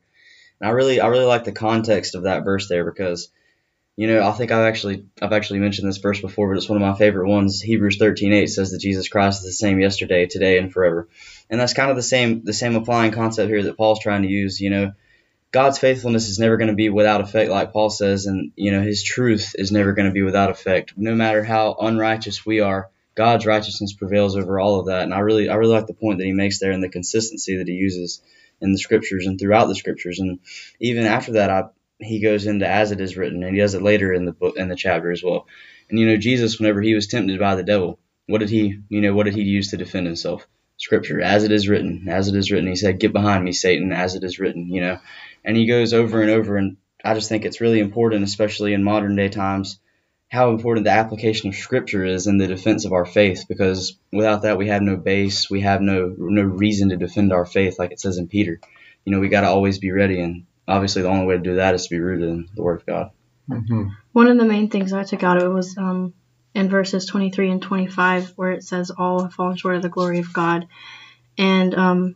And 0.62 0.70
I 0.70 0.74
really 0.74 1.00
I 1.00 1.08
really 1.08 1.26
like 1.26 1.46
the 1.46 1.52
context 1.52 2.14
of 2.14 2.24
that 2.24 2.44
verse 2.44 2.68
there 2.68 2.86
because 2.86 3.30
you 4.00 4.08
know, 4.08 4.26
I 4.26 4.32
think 4.32 4.50
I've 4.50 4.66
actually 4.66 5.08
I've 5.22 5.34
actually 5.34 5.60
mentioned 5.60 5.90
this 5.90 5.98
verse 5.98 6.22
before, 6.22 6.48
but 6.48 6.56
it's 6.56 6.70
one 6.70 6.82
of 6.82 6.88
my 6.88 6.98
favorite 6.98 7.28
ones. 7.28 7.60
Hebrews 7.60 7.98
13:8 7.98 8.48
says 8.48 8.72
that 8.72 8.80
Jesus 8.80 9.10
Christ 9.10 9.42
is 9.42 9.48
the 9.48 9.52
same 9.52 9.82
yesterday, 9.82 10.26
today, 10.26 10.58
and 10.58 10.72
forever. 10.72 11.10
And 11.50 11.60
that's 11.60 11.74
kind 11.74 11.90
of 11.90 11.98
the 11.98 12.02
same 12.02 12.46
the 12.46 12.54
same 12.54 12.78
applying 12.78 13.12
concept 13.12 13.50
here 13.50 13.62
that 13.62 13.76
Paul's 13.76 14.00
trying 14.00 14.22
to 14.22 14.30
use. 14.30 14.62
You 14.62 14.70
know, 14.70 14.94
God's 15.52 15.80
faithfulness 15.80 16.30
is 16.30 16.40
never 16.40 16.56
going 16.56 16.70
to 16.70 16.76
be 16.76 16.88
without 16.88 17.20
effect, 17.20 17.52
like 17.52 17.74
Paul 17.74 17.90
says, 17.90 18.26
and 18.26 18.54
you 18.56 18.72
know 18.72 18.82
His 18.82 19.04
truth 19.04 19.54
is 19.56 19.70
never 19.70 19.92
going 19.92 20.08
to 20.08 20.14
be 20.14 20.24
without 20.24 20.50
effect. 20.50 20.94
No 20.96 21.14
matter 21.14 21.44
how 21.44 21.76
unrighteous 21.78 22.46
we 22.46 22.62
are, 22.62 22.90
God's 23.16 23.46
righteousness 23.46 23.92
prevails 23.92 24.38
over 24.38 24.62
all 24.62 24.80
of 24.80 24.86
that. 24.86 25.04
And 25.04 25.14
I 25.14 25.20
really 25.20 25.50
I 25.50 25.56
really 25.56 25.74
like 25.74 25.88
the 25.88 25.94
point 25.94 26.20
that 26.20 26.26
he 26.26 26.32
makes 26.32 26.60
there 26.60 26.72
and 26.72 26.82
the 26.82 26.88
consistency 26.88 27.58
that 27.58 27.68
he 27.68 27.74
uses 27.74 28.22
in 28.62 28.72
the 28.72 28.80
scriptures 28.80 29.26
and 29.26 29.38
throughout 29.38 29.68
the 29.68 29.76
scriptures. 29.76 30.22
And 30.22 30.40
even 30.80 31.06
after 31.06 31.34
that, 31.34 31.50
I 31.50 31.64
he 32.00 32.22
goes 32.22 32.46
into 32.46 32.68
as 32.68 32.92
it 32.92 33.02
is 33.02 33.18
written, 33.18 33.44
and 33.44 33.54
he 33.54 33.62
does 33.62 33.76
it 33.76 33.82
later 33.82 34.14
in 34.14 34.26
the 34.26 34.32
book 34.32 34.58
in 34.58 34.70
the 34.70 34.76
chapter 34.76 35.12
as 35.12 35.24
well. 35.24 35.48
And 35.90 36.00
you 36.00 36.08
know, 36.08 36.18
Jesus, 36.18 36.60
whenever 36.60 36.82
he 36.82 36.96
was 36.96 37.08
tempted 37.08 37.40
by 37.40 37.56
the 37.56 37.64
devil, 37.64 38.00
what 38.28 38.40
did 38.40 38.50
he, 38.50 38.80
you 38.90 39.02
know, 39.02 39.14
what 39.14 39.26
did 39.26 39.36
he 39.36 39.44
use 39.44 39.72
to 39.72 39.78
defend 39.78 40.06
himself? 40.06 40.48
Scripture, 40.78 41.20
as 41.20 41.44
it 41.44 41.52
is 41.52 41.68
written, 41.68 42.08
as 42.08 42.30
it 42.30 42.36
is 42.36 42.52
written. 42.52 42.70
He 42.70 42.76
said, 42.76 43.00
"Get 43.00 43.12
behind 43.12 43.44
me, 43.44 43.52
Satan," 43.52 43.92
as 43.92 44.16
it 44.16 44.24
is 44.24 44.40
written. 44.40 44.70
You 44.70 44.82
know, 44.82 45.00
and 45.44 45.58
he 45.58 45.66
goes 45.66 45.94
over 45.94 46.22
and 46.22 46.32
over, 46.32 46.56
and 46.56 46.78
I 47.04 47.14
just 47.16 47.28
think 47.28 47.44
it's 47.44 47.60
really 47.60 47.80
important, 47.80 48.24
especially 48.24 48.74
in 48.74 48.84
modern 48.84 49.16
day 49.18 49.28
times, 49.28 49.80
how 50.30 50.52
important 50.52 50.86
the 50.86 50.92
application 50.92 51.50
of 51.50 51.56
Scripture 51.56 52.06
is 52.06 52.28
in 52.28 52.38
the 52.38 52.48
defense 52.48 52.86
of 52.86 52.94
our 52.94 53.06
faith. 53.06 53.46
Because 53.50 53.98
without 54.14 54.44
that, 54.44 54.58
we 54.58 54.68
have 54.68 54.82
no 54.82 54.96
base, 54.96 55.50
we 55.50 55.62
have 55.62 55.82
no 55.82 56.16
no 56.18 56.44
reason 56.44 56.90
to 56.90 56.98
defend 56.98 57.34
our 57.34 57.46
faith, 57.46 57.78
like 57.78 57.92
it 57.92 58.00
says 58.00 58.18
in 58.18 58.28
Peter. 58.28 58.62
You 59.04 59.12
know, 59.12 59.20
we 59.20 59.28
got 59.28 59.42
to 59.42 59.48
always 59.48 59.80
be 59.80 59.92
ready, 59.92 60.22
and 60.22 60.46
obviously 60.70 61.02
the 61.02 61.10
only 61.10 61.26
way 61.26 61.36
to 61.36 61.44
do 61.44 61.56
that 61.56 61.76
is 61.76 61.84
to 61.84 61.90
be 61.90 62.00
rooted 62.00 62.30
in 62.30 62.50
the 62.56 62.64
Word 62.64 62.82
of 62.82 62.86
God. 62.86 63.12
Mm-hmm. 63.50 63.90
One 64.14 64.28
of 64.28 64.38
the 64.38 64.46
main 64.46 64.70
things 64.70 64.94
I 64.94 65.04
took 65.04 65.24
out 65.24 65.38
of 65.38 65.44
it 65.44 65.54
was 65.54 65.78
um, 65.78 66.14
in 66.54 66.70
verses 66.70 67.06
23 67.08 67.52
and 67.52 67.62
25, 67.62 68.30
where 68.36 68.52
it 68.52 68.64
says, 68.64 68.92
All 68.92 69.24
have 69.24 69.34
fallen 69.34 69.58
short 69.58 69.76
of 69.76 69.82
the 69.82 69.90
glory 69.90 70.20
of 70.20 70.32
God. 70.32 70.68
And 71.38 71.74
um, 71.74 72.16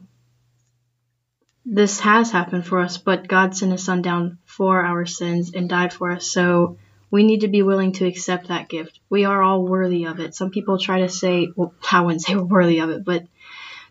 this 1.65 1.99
has 2.01 2.31
happened 2.31 2.65
for 2.65 2.79
us, 2.79 2.97
but 2.97 3.27
God 3.27 3.55
sent 3.55 3.71
His 3.71 3.83
Son 3.83 4.01
down 4.01 4.37
for 4.45 4.83
our 4.83 5.05
sins 5.05 5.53
and 5.55 5.67
died 5.67 5.93
for 5.93 6.11
us. 6.11 6.29
So 6.29 6.77
we 7.09 7.23
need 7.23 7.41
to 7.41 7.47
be 7.47 7.63
willing 7.63 7.93
to 7.93 8.05
accept 8.05 8.47
that 8.47 8.69
gift. 8.69 8.99
We 9.09 9.25
are 9.25 9.41
all 9.41 9.65
worthy 9.65 10.05
of 10.05 10.19
it. 10.19 10.35
Some 10.35 10.51
people 10.51 10.77
try 10.77 11.01
to 11.01 11.09
say, 11.09 11.49
well, 11.55 11.73
I 11.91 12.01
wouldn't 12.01 12.21
say 12.21 12.35
we're 12.35 12.43
worthy 12.43 12.79
of 12.79 12.89
it, 12.89 13.03
but 13.03 13.23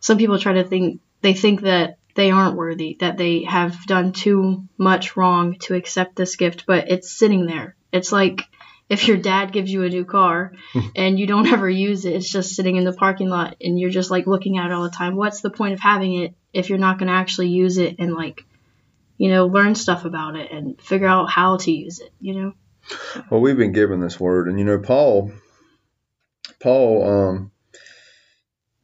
some 0.00 0.18
people 0.18 0.38
try 0.38 0.54
to 0.54 0.64
think, 0.64 1.00
they 1.20 1.34
think 1.34 1.62
that 1.62 1.98
they 2.14 2.30
aren't 2.30 2.56
worthy, 2.56 2.96
that 3.00 3.16
they 3.16 3.44
have 3.44 3.86
done 3.86 4.12
too 4.12 4.68
much 4.76 5.16
wrong 5.16 5.56
to 5.60 5.74
accept 5.74 6.16
this 6.16 6.36
gift, 6.36 6.64
but 6.66 6.90
it's 6.90 7.10
sitting 7.10 7.46
there. 7.46 7.74
It's 7.92 8.12
like 8.12 8.42
if 8.88 9.08
your 9.08 9.16
dad 9.16 9.52
gives 9.52 9.72
you 9.72 9.84
a 9.84 9.88
new 9.88 10.04
car 10.04 10.52
and 10.96 11.18
you 11.18 11.26
don't 11.26 11.46
ever 11.46 11.68
use 11.68 12.04
it, 12.04 12.14
it's 12.14 12.30
just 12.30 12.54
sitting 12.54 12.76
in 12.76 12.84
the 12.84 12.92
parking 12.92 13.28
lot 13.28 13.56
and 13.60 13.78
you're 13.78 13.90
just 13.90 14.10
like 14.10 14.26
looking 14.26 14.58
at 14.58 14.66
it 14.66 14.72
all 14.72 14.84
the 14.84 14.90
time. 14.90 15.16
What's 15.16 15.40
the 15.40 15.50
point 15.50 15.74
of 15.74 15.80
having 15.80 16.14
it 16.14 16.34
if 16.52 16.68
you're 16.68 16.78
not 16.78 16.98
going 16.98 17.08
to 17.08 17.14
actually 17.14 17.48
use 17.48 17.78
it 17.78 17.96
and 17.98 18.14
like, 18.14 18.44
you 19.16 19.30
know, 19.30 19.46
learn 19.46 19.74
stuff 19.74 20.04
about 20.04 20.36
it 20.36 20.50
and 20.50 20.80
figure 20.80 21.06
out 21.06 21.30
how 21.30 21.56
to 21.58 21.70
use 21.70 22.00
it, 22.00 22.12
you 22.20 22.34
know? 22.34 22.52
Well, 23.30 23.40
we've 23.40 23.56
been 23.56 23.72
given 23.72 24.00
this 24.00 24.18
word 24.18 24.48
and 24.48 24.58
you 24.58 24.64
know, 24.64 24.78
Paul, 24.78 25.32
Paul, 26.60 27.08
um, 27.08 27.52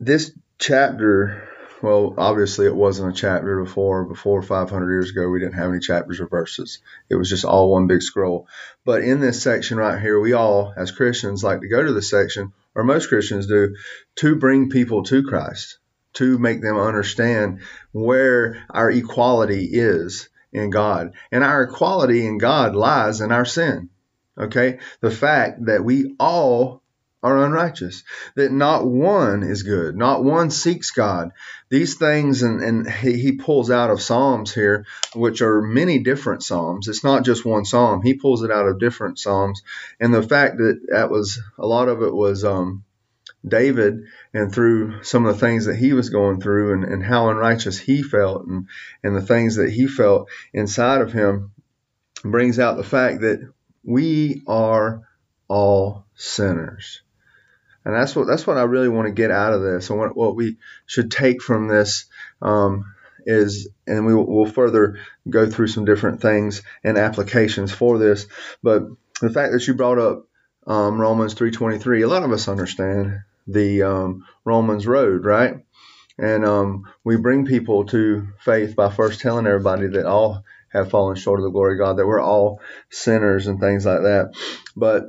this 0.00 0.32
chapter 0.58 1.48
well, 1.82 2.14
obviously 2.18 2.66
it 2.66 2.75
wasn't 2.75 3.11
a 3.11 3.20
chapter 3.20 3.62
before. 3.62 4.04
Before 4.04 4.42
500 4.42 4.90
years 4.90 5.11
ago, 5.11 5.28
we 5.28 5.38
didn't 5.38 5.54
have 5.54 5.70
any 5.70 5.80
chapters 5.80 6.20
or 6.20 6.26
verses. 6.26 6.80
It 7.08 7.14
was 7.14 7.28
just 7.28 7.44
all 7.44 7.70
one 7.70 7.87
big 7.87 8.02
scroll. 8.02 8.49
But 8.85 9.02
in 9.02 9.20
this 9.20 9.42
section 9.42 9.78
right 9.78 10.00
here, 10.00 10.18
we 10.18 10.32
all, 10.32 10.73
as 10.76 10.90
Christians, 10.90 11.44
like 11.44 11.61
to 11.61 11.68
go 11.68 11.82
to 11.82 11.92
this 11.92 12.11
section, 12.11 12.52
or 12.75 12.85
most 12.85 13.08
Christians 13.08 13.47
do, 13.47 13.76
to 14.16 14.37
bring 14.37 14.70
people 14.70 15.04
to 15.04 15.23
Christ, 15.23 15.78
to 16.14 16.38
make 16.38 16.62
them 16.62 16.76
understand 16.76 17.61
where 17.92 18.64
our 18.70 18.90
equality 18.90 19.68
is 19.70 20.28
in 20.52 20.70
God. 20.70 21.12
And 21.30 21.44
our 21.44 21.62
equality 21.62 22.26
in 22.26 22.38
God 22.38 22.75
lies 22.75 23.20
in 23.20 23.32
our 23.32 23.44
sin. 23.44 23.90
Okay? 24.37 24.78
The 25.00 25.11
fact 25.11 25.66
that 25.66 25.85
we 25.85 26.14
all 26.18 26.82
are 27.23 27.45
unrighteous, 27.45 28.05
that 28.37 28.53
not 28.53 28.87
one 28.87 29.43
is 29.43 29.65
good, 29.65 29.97
not 29.97 30.23
one 30.23 30.51
seeks 30.51 30.93
God. 30.93 31.33
These 31.69 31.97
things, 31.97 32.43
and, 32.43 32.63
and 32.63 32.91
he, 32.91 33.19
he 33.19 33.33
pulls 33.33 33.71
out 33.71 33.91
of 33.91 34.01
Psalms 34.01 34.55
here, 34.55 34.87
which 35.15 35.43
are 35.43 35.61
many 35.61 35.99
different 35.99 36.45
Psalms. 36.45 36.87
It's 36.87 37.03
not 37.03 37.25
just 37.25 37.45
one 37.45 37.65
Psalm. 37.65 38.03
He 38.03 38.15
pulls 38.15 38.45
it 38.45 38.53
out 38.53 38.69
of 38.69 38.79
different 38.79 39.19
Psalms. 39.19 39.63
And 39.99 40.15
the 40.15 40.23
fact 40.23 40.59
that 40.59 40.81
that 40.91 41.11
was, 41.11 41.41
a 41.59 41.67
lot 41.67 41.89
of 41.89 42.03
it 42.03 42.15
was 42.15 42.45
um, 42.45 42.85
David 43.47 44.05
and 44.33 44.53
through 44.53 45.03
some 45.03 45.27
of 45.27 45.35
the 45.35 45.41
things 45.41 45.67
that 45.67 45.77
he 45.77 45.93
was 45.93 46.11
going 46.11 46.41
through 46.41 46.75
and, 46.75 46.85
and 46.85 47.03
how 47.05 47.31
unrighteous 47.31 47.79
he 47.79 48.03
felt 48.03 48.47
and, 48.47 48.69
and 49.03 49.17
the 49.17 49.23
things 49.23 49.57
that 49.57 49.71
he 49.71 49.89
felt 49.89 50.29
inside 50.53 51.01
of 51.01 51.13
him 51.13 51.51
brings 52.23 52.59
out 52.59 52.77
the 52.77 52.85
fact 52.85 53.21
that 53.23 53.41
we 53.85 54.43
are 54.47 55.03
all 55.49 56.05
sinners. 56.15 57.03
And 57.85 57.94
that's 57.94 58.14
what 58.14 58.26
that's 58.26 58.47
what 58.47 58.58
I 58.58 58.62
really 58.62 58.88
want 58.88 59.06
to 59.06 59.12
get 59.12 59.30
out 59.30 59.52
of 59.52 59.62
this. 59.62 59.90
And 59.90 59.99
what, 59.99 60.16
what 60.16 60.37
we 60.37 60.56
should 60.87 61.11
take 61.11 61.42
from 61.42 61.68
this 61.68 62.06
um, 62.42 62.94
is, 63.25 63.68
and 63.87 64.06
we 64.06 64.14
will 64.14 64.47
further 64.47 64.99
go 65.28 65.49
through 65.49 65.68
some 65.68 65.85
different 65.85 66.20
things 66.20 66.62
and 66.85 66.99
applications 66.99 67.73
for 67.73 67.99
this. 67.99 68.26
But 68.62 68.85
the 69.20 69.30
fact 69.30 69.52
that 69.52 69.66
you 69.66 69.75
brought 69.75 69.99
up 69.99 70.26
um, 70.66 71.00
Romans 71.00 71.35
3:23, 71.35 72.04
a 72.04 72.08
lot 72.08 72.25
of 72.25 72.32
us 72.32 72.49
understand 72.49 73.20
the 73.47 73.82
um, 73.82 74.25
Romans 74.44 74.87
road, 74.87 75.25
right? 75.25 75.56
And 76.18 76.44
um, 76.44 76.85
we 77.04 77.16
bring 77.16 77.47
people 77.47 77.87
to 77.87 78.28
faith 78.40 78.75
by 78.75 78.90
first 78.90 79.20
telling 79.20 79.47
everybody 79.47 79.87
that 79.87 80.04
all 80.04 80.44
have 80.70 80.90
fallen 80.90 81.16
short 81.16 81.40
of 81.40 81.44
the 81.44 81.50
glory 81.50 81.75
of 81.75 81.78
God, 81.78 81.97
that 81.97 82.06
we're 82.06 82.20
all 82.20 82.61
sinners 82.90 83.47
and 83.47 83.61
things 83.61 83.87
like 83.87 84.02
that. 84.02 84.35
But 84.76 85.04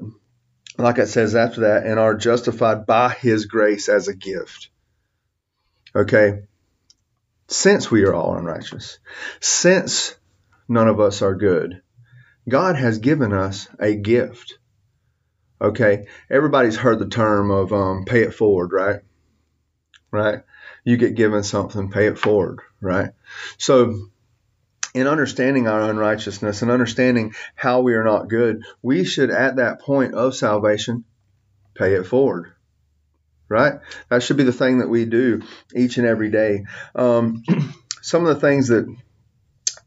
like 0.79 0.97
it 0.97 1.07
says 1.07 1.35
after 1.35 1.61
that, 1.61 1.85
and 1.85 1.99
are 1.99 2.15
justified 2.15 2.85
by 2.85 3.09
his 3.09 3.45
grace 3.45 3.89
as 3.89 4.07
a 4.07 4.15
gift. 4.15 4.69
Okay? 5.95 6.43
Since 7.47 7.91
we 7.91 8.03
are 8.03 8.13
all 8.13 8.35
unrighteous, 8.35 8.99
since 9.39 10.15
none 10.67 10.87
of 10.87 10.99
us 10.99 11.21
are 11.21 11.35
good, 11.35 11.81
God 12.47 12.75
has 12.75 12.99
given 12.99 13.33
us 13.33 13.67
a 13.79 13.95
gift. 13.95 14.57
Okay? 15.61 16.07
Everybody's 16.29 16.77
heard 16.77 16.99
the 16.99 17.09
term 17.09 17.51
of 17.51 17.73
um, 17.73 18.05
pay 18.05 18.21
it 18.21 18.33
forward, 18.33 18.71
right? 18.71 19.01
Right? 20.11 20.43
You 20.83 20.97
get 20.97 21.15
given 21.15 21.43
something, 21.43 21.91
pay 21.91 22.07
it 22.07 22.17
forward, 22.17 22.61
right? 22.81 23.11
So, 23.57 24.09
in 24.93 25.07
understanding 25.07 25.67
our 25.67 25.89
unrighteousness 25.89 26.61
and 26.61 26.71
understanding 26.71 27.33
how 27.55 27.81
we 27.81 27.93
are 27.93 28.03
not 28.03 28.29
good, 28.29 28.63
we 28.81 29.03
should, 29.03 29.29
at 29.29 29.57
that 29.57 29.81
point 29.81 30.13
of 30.13 30.35
salvation, 30.35 31.03
pay 31.75 31.93
it 31.95 32.05
forward. 32.05 32.53
Right? 33.47 33.79
That 34.09 34.21
should 34.21 34.37
be 34.37 34.43
the 34.43 34.53
thing 34.53 34.79
that 34.79 34.89
we 34.89 35.05
do 35.05 35.41
each 35.75 35.97
and 35.97 36.05
every 36.05 36.29
day. 36.29 36.65
Um, 36.95 37.43
some 38.01 38.25
of 38.25 38.35
the 38.35 38.41
things 38.41 38.67
that, 38.67 38.85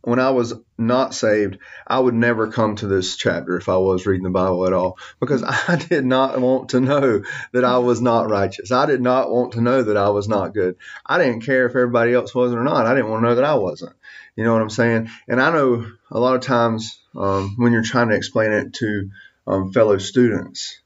when 0.03 0.19
I 0.19 0.31
was 0.31 0.55
not 0.77 1.15
saved, 1.15 1.59
I 1.87 1.99
would 1.99 2.15
never 2.15 2.51
come 2.51 2.77
to 2.77 2.87
this 2.87 3.17
chapter 3.17 3.57
if 3.57 3.69
I 3.69 3.77
was 3.77 4.05
reading 4.05 4.25
the 4.25 4.31
Bible 4.31 4.67
at 4.67 4.73
all 4.73 4.99
because 5.21 5.43
I 5.69 5.77
did 5.77 6.05
not 6.05 6.41
want 6.41 6.71
to 6.71 6.81
know 6.81 7.23
that 7.53 7.65
I 7.65 7.79
was 7.79 8.01
not 8.01 8.29
righteous. 8.29 8.73
I 8.73 8.87
did 8.87 9.01
not 9.01 9.31
want 9.31 9.53
to 9.53 9.61
know 9.61 9.83
that 9.83 9.97
I 9.97 10.11
was 10.11 10.29
not 10.29 10.55
good. 10.55 10.77
I 11.07 11.19
didn't 11.19 11.43
care 11.43 11.67
if 11.67 11.77
everybody 11.77 12.13
else 12.13 12.35
was 12.35 12.53
or 12.53 12.65
not. 12.65 12.87
I 12.87 12.95
didn't 12.95 13.11
want 13.11 13.23
to 13.23 13.29
know 13.29 13.35
that 13.37 13.45
I 13.45 13.55
wasn't. 13.55 13.95
You 14.35 14.45
know 14.45 14.53
what 14.53 14.63
I'm 14.63 14.71
saying? 14.71 15.11
And 15.29 15.41
I 15.41 15.53
know 15.53 15.87
a 16.11 16.19
lot 16.19 16.37
of 16.37 16.43
times 16.43 16.99
um, 17.17 17.55
when 17.57 17.73
you're 17.73 17.83
trying 17.83 18.09
to 18.09 18.17
explain 18.17 18.53
it 18.53 18.75
to 18.75 19.11
um, 19.47 19.73
fellow 19.73 19.99
students, 19.99 20.81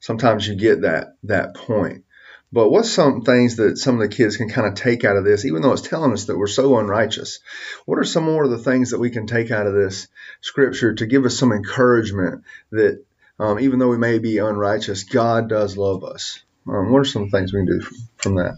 sometimes 0.00 0.46
you 0.46 0.54
get 0.54 0.82
that 0.82 1.14
that 1.24 1.54
point. 1.54 2.04
But 2.50 2.70
what's 2.70 2.90
some 2.90 3.22
things 3.22 3.56
that 3.56 3.76
some 3.76 3.96
of 3.96 4.00
the 4.00 4.14
kids 4.14 4.38
can 4.38 4.48
kind 4.48 4.66
of 4.66 4.74
take 4.74 5.04
out 5.04 5.16
of 5.16 5.24
this, 5.24 5.44
even 5.44 5.60
though 5.60 5.72
it's 5.72 5.82
telling 5.82 6.12
us 6.12 6.24
that 6.26 6.38
we're 6.38 6.46
so 6.46 6.78
unrighteous? 6.78 7.40
What 7.84 7.98
are 7.98 8.04
some 8.04 8.24
more 8.24 8.44
of 8.44 8.50
the 8.50 8.58
things 8.58 8.90
that 8.90 8.98
we 8.98 9.10
can 9.10 9.26
take 9.26 9.50
out 9.50 9.66
of 9.66 9.74
this 9.74 10.08
scripture 10.40 10.94
to 10.94 11.06
give 11.06 11.26
us 11.26 11.38
some 11.38 11.52
encouragement 11.52 12.44
that 12.70 13.04
um, 13.38 13.60
even 13.60 13.78
though 13.78 13.88
we 13.88 13.98
may 13.98 14.18
be 14.18 14.38
unrighteous, 14.38 15.04
God 15.04 15.48
does 15.48 15.76
love 15.76 16.04
us? 16.04 16.40
Um, 16.66 16.90
what 16.90 17.00
are 17.00 17.04
some 17.04 17.28
things 17.28 17.52
we 17.52 17.60
can 17.60 17.66
do 17.66 17.80
from, 17.80 17.96
from 18.16 18.34
that? 18.36 18.56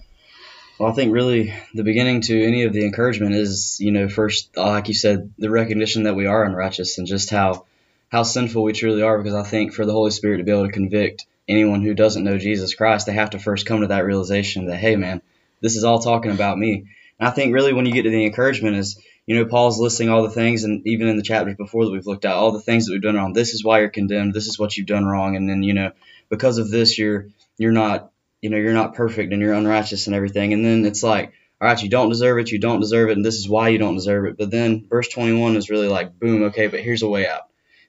Well, 0.79 0.91
I 0.91 0.95
think 0.95 1.13
really 1.13 1.53
the 1.75 1.85
beginning 1.85 2.23
to 2.23 2.43
any 2.43 2.63
of 2.65 2.73
the 2.73 2.87
encouragement 2.87 3.35
is, 3.35 3.79
you 3.81 3.91
know, 3.91 4.09
first, 4.09 4.57
like 4.57 4.89
you 4.89 4.95
said, 4.95 5.33
the 5.37 5.51
recognition 5.51 6.05
that 6.05 6.15
we 6.15 6.27
are 6.27 6.45
unrighteous 6.45 6.97
and 6.97 7.07
just 7.07 7.29
how 7.31 7.67
how 8.09 8.23
sinful 8.23 8.63
we 8.63 8.73
truly 8.73 9.03
are. 9.03 9.19
Because 9.19 9.35
I 9.35 9.43
think 9.43 9.75
for 9.75 9.85
the 9.85 9.93
Holy 9.93 10.11
Spirit 10.11 10.39
to 10.39 10.45
be 10.45 10.53
able 10.53 10.67
to 10.67 10.73
convict 10.73 11.27
anyone 11.51 11.83
who 11.83 11.95
doesn't 11.95 12.25
know 12.25 12.39
Jesus 12.39 12.75
Christ, 12.75 13.07
they 13.07 13.13
have 13.13 13.31
to 13.31 13.39
first 13.39 13.67
come 13.67 13.81
to 13.81 13.89
that 13.89 14.05
realization 14.05 14.67
that, 14.67 14.79
hey, 14.79 14.97
man, 14.97 15.21
this 15.61 15.77
is 15.77 15.85
all 15.85 15.99
talking 15.99 16.31
about 16.31 16.59
me. 16.59 16.87
And 17.19 17.29
I 17.29 17.31
think 17.31 17.53
really 17.53 17.73
when 17.73 17.87
you 17.87 17.93
get 17.93 18.03
to 18.03 18.11
the 18.11 18.25
encouragement 18.25 18.77
is, 18.77 19.03
you 19.27 19.37
know, 19.37 19.45
Paul's 19.45 19.79
listing 19.79 20.09
all 20.09 20.23
the 20.23 20.31
things, 20.31 20.65
and 20.65 20.87
even 20.87 21.09
in 21.09 21.17
the 21.17 21.23
chapters 21.23 21.57
before 21.57 21.85
that 21.85 21.93
we've 21.93 22.07
looked 22.07 22.25
at, 22.25 22.35
all 22.35 22.53
the 22.53 22.61
things 22.61 22.87
that 22.87 22.93
we've 22.93 23.03
done 23.03 23.17
wrong. 23.17 23.33
This 23.33 23.53
is 23.53 23.63
why 23.63 23.81
you're 23.81 23.91
condemned. 23.91 24.35
This 24.35 24.47
is 24.47 24.59
what 24.59 24.77
you've 24.77 24.87
done 24.87 25.05
wrong, 25.05 25.37
and 25.37 25.49
then 25.49 25.63
you 25.63 25.75
know, 25.75 25.93
because 26.31 26.59
of 26.59 26.71
this, 26.71 26.99
you're 26.99 27.29
you're 27.59 27.73
not 27.73 28.11
you 28.41 28.51
know, 28.51 28.57
you're 28.57 28.73
not 28.73 28.95
perfect 28.95 29.33
and 29.33 29.43
you're 29.43 29.53
unrighteous 29.55 30.07
and 30.07 30.17
everything. 30.17 30.53
And 30.53 30.65
then 30.65 30.85
it's 30.85 31.03
like, 31.03 31.33
all 31.61 31.69
right, 31.69 31.83
you 31.83 31.91
don't 31.91 32.09
deserve 32.09 32.39
it, 32.39 32.51
you 32.51 32.59
don't 32.59 32.81
deserve 32.81 33.11
it, 33.11 33.17
and 33.17 33.25
this 33.25 33.37
is 33.37 33.49
why 33.49 33.69
you 33.69 33.79
don't 33.79 33.95
deserve 33.95 34.27
it. 34.27 34.39
But 34.39 34.51
then 34.51 34.87
verse 34.89 35.09
21 35.09 35.57
is 35.57 35.69
really 35.69 35.89
like, 35.89 36.19
boom, 36.19 36.45
okay, 36.45 36.69
but 36.69 36.81
here's 36.81 37.03
a 37.03 37.09
way 37.09 37.29
out. 37.29 37.43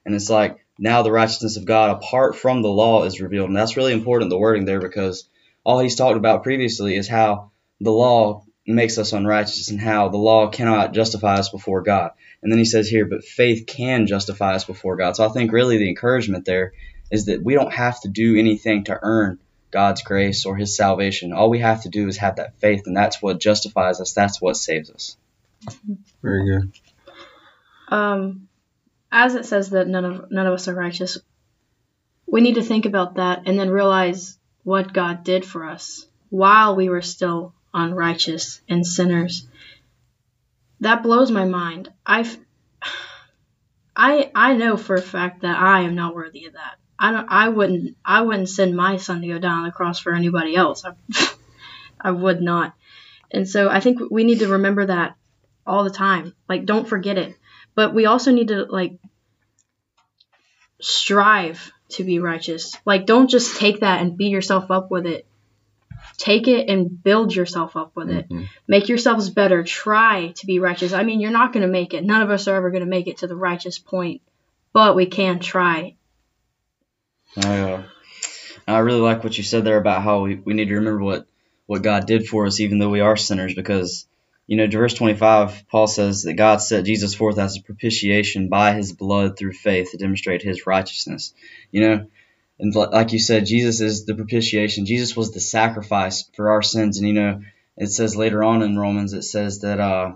And 0.05 0.13
it's 0.13 0.29
like, 0.29 0.57
now 0.81 1.03
the 1.03 1.11
righteousness 1.11 1.57
of 1.57 1.65
God 1.65 1.91
apart 1.91 2.35
from 2.35 2.63
the 2.63 2.67
law 2.69 3.03
is 3.03 3.21
revealed. 3.21 3.49
And 3.49 3.55
that's 3.55 3.77
really 3.77 3.93
important, 3.93 4.31
the 4.31 4.37
wording 4.37 4.65
there, 4.65 4.81
because 4.81 5.29
all 5.63 5.79
he's 5.79 5.95
talked 5.95 6.17
about 6.17 6.41
previously 6.41 6.95
is 6.95 7.07
how 7.07 7.51
the 7.79 7.91
law 7.91 8.43
makes 8.65 8.97
us 8.97 9.13
unrighteous 9.13 9.69
and 9.69 9.79
how 9.79 10.09
the 10.09 10.17
law 10.17 10.49
cannot 10.49 10.93
justify 10.93 11.35
us 11.35 11.49
before 11.49 11.83
God. 11.83 12.11
And 12.41 12.51
then 12.51 12.57
he 12.57 12.65
says 12.65 12.89
here, 12.89 13.05
but 13.05 13.23
faith 13.23 13.67
can 13.67 14.07
justify 14.07 14.55
us 14.55 14.63
before 14.63 14.95
God. 14.95 15.15
So 15.15 15.23
I 15.23 15.29
think 15.29 15.51
really 15.51 15.77
the 15.77 15.87
encouragement 15.87 16.45
there 16.45 16.73
is 17.11 17.25
that 17.25 17.43
we 17.43 17.53
don't 17.53 17.73
have 17.73 18.01
to 18.01 18.09
do 18.09 18.35
anything 18.35 18.85
to 18.85 18.97
earn 18.99 19.37
God's 19.69 20.01
grace 20.01 20.47
or 20.47 20.55
his 20.55 20.75
salvation. 20.75 21.31
All 21.31 21.51
we 21.51 21.59
have 21.59 21.83
to 21.83 21.89
do 21.89 22.07
is 22.07 22.17
have 22.17 22.37
that 22.37 22.55
faith, 22.59 22.83
and 22.87 22.97
that's 22.97 23.21
what 23.21 23.39
justifies 23.39 24.01
us. 24.01 24.13
That's 24.13 24.41
what 24.41 24.57
saves 24.57 24.89
us. 24.89 25.15
Very 26.23 26.45
good. 26.45 26.71
Um, 27.87 28.47
as 29.11 29.35
it 29.35 29.45
says 29.45 29.71
that 29.71 29.87
none 29.87 30.05
of 30.05 30.31
none 30.31 30.47
of 30.47 30.53
us 30.53 30.67
are 30.67 30.75
righteous, 30.75 31.17
we 32.25 32.41
need 32.41 32.55
to 32.55 32.63
think 32.63 32.85
about 32.85 33.15
that 33.15 33.43
and 33.45 33.59
then 33.59 33.69
realize 33.69 34.37
what 34.63 34.93
God 34.93 35.23
did 35.23 35.45
for 35.45 35.65
us 35.65 36.05
while 36.29 36.75
we 36.75 36.87
were 36.89 37.01
still 37.01 37.53
unrighteous 37.73 38.61
and 38.69 38.85
sinners. 38.85 39.47
That 40.79 41.03
blows 41.03 41.29
my 41.31 41.45
mind. 41.45 41.91
I 42.05 42.29
I 43.95 44.31
I 44.33 44.53
know 44.53 44.77
for 44.77 44.95
a 44.95 45.01
fact 45.01 45.41
that 45.41 45.59
I 45.59 45.81
am 45.81 45.95
not 45.95 46.15
worthy 46.15 46.45
of 46.45 46.53
that. 46.53 46.77
I 46.97 47.11
don't. 47.11 47.27
I 47.29 47.49
wouldn't. 47.49 47.97
I 48.05 48.21
wouldn't 48.21 48.49
send 48.49 48.75
my 48.75 48.97
son 48.97 49.21
to 49.21 49.27
go 49.27 49.39
down 49.39 49.59
on 49.59 49.63
the 49.65 49.71
cross 49.71 49.99
for 49.99 50.13
anybody 50.13 50.55
else. 50.55 50.85
I, 50.85 50.93
I 52.01 52.11
would 52.11 52.41
not. 52.41 52.73
And 53.31 53.49
so 53.49 53.69
I 53.69 53.79
think 53.79 53.99
we 54.11 54.23
need 54.23 54.39
to 54.39 54.47
remember 54.49 54.85
that 54.85 55.15
all 55.65 55.83
the 55.83 55.89
time. 55.89 56.35
Like, 56.47 56.65
don't 56.65 56.87
forget 56.87 57.17
it. 57.17 57.35
But 57.81 57.95
we 57.95 58.05
also 58.05 58.31
need 58.31 58.49
to 58.49 58.65
like 58.65 58.99
strive 60.79 61.71
to 61.89 62.03
be 62.03 62.19
righteous. 62.19 62.77
Like, 62.85 63.07
don't 63.07 63.27
just 63.27 63.57
take 63.57 63.79
that 63.79 64.01
and 64.01 64.15
beat 64.15 64.29
yourself 64.29 64.69
up 64.69 64.91
with 64.91 65.07
it. 65.07 65.25
Take 66.19 66.47
it 66.47 66.69
and 66.69 67.03
build 67.03 67.33
yourself 67.33 67.75
up 67.75 67.95
with 67.95 68.11
it. 68.11 68.29
Mm-hmm. 68.29 68.43
Make 68.67 68.87
yourselves 68.87 69.31
better. 69.31 69.63
Try 69.63 70.27
to 70.35 70.45
be 70.45 70.59
righteous. 70.59 70.93
I 70.93 71.01
mean, 71.01 71.21
you're 71.21 71.31
not 71.31 71.53
going 71.53 71.65
to 71.65 71.71
make 71.71 71.95
it. 71.95 72.03
None 72.03 72.21
of 72.21 72.29
us 72.29 72.47
are 72.47 72.55
ever 72.55 72.69
going 72.69 72.83
to 72.83 72.89
make 72.89 73.07
it 73.07 73.17
to 73.17 73.27
the 73.27 73.35
righteous 73.35 73.79
point, 73.79 74.21
but 74.73 74.95
we 74.95 75.07
can 75.07 75.39
try 75.39 75.95
I, 77.35 77.61
uh, 77.61 77.83
I 78.67 78.77
really 78.77 78.99
like 78.99 79.23
what 79.23 79.35
you 79.35 79.43
said 79.43 79.63
there 79.63 79.77
about 79.77 80.03
how 80.03 80.21
we, 80.21 80.35
we 80.35 80.53
need 80.53 80.67
to 80.67 80.75
remember 80.75 81.01
what, 81.01 81.25
what 81.65 81.81
God 81.81 82.05
did 82.05 82.27
for 82.27 82.45
us, 82.45 82.59
even 82.59 82.77
though 82.77 82.89
we 82.91 82.99
are 82.99 83.17
sinners, 83.17 83.55
because, 83.55 84.05
you 84.51 84.57
know, 84.57 84.67
verse 84.67 84.93
25, 84.95 85.63
Paul 85.69 85.87
says 85.87 86.23
that 86.23 86.33
God 86.33 86.57
set 86.57 86.83
Jesus 86.83 87.15
forth 87.15 87.37
as 87.37 87.55
a 87.55 87.61
propitiation 87.61 88.49
by 88.49 88.73
his 88.73 88.91
blood 88.91 89.39
through 89.39 89.53
faith 89.53 89.91
to 89.91 89.97
demonstrate 89.97 90.41
his 90.41 90.67
righteousness. 90.67 91.33
You 91.71 91.81
know, 91.81 92.07
and 92.59 92.75
like 92.75 93.13
you 93.13 93.19
said, 93.19 93.45
Jesus 93.45 93.79
is 93.79 94.03
the 94.03 94.13
propitiation. 94.13 94.85
Jesus 94.85 95.15
was 95.15 95.31
the 95.31 95.39
sacrifice 95.39 96.29
for 96.35 96.51
our 96.51 96.61
sins. 96.61 96.97
And, 96.97 97.07
you 97.07 97.13
know, 97.13 97.43
it 97.77 97.87
says 97.91 98.17
later 98.17 98.43
on 98.43 98.61
in 98.61 98.77
Romans, 98.77 99.13
it 99.13 99.21
says 99.21 99.61
that, 99.61 99.79
uh, 99.79 100.15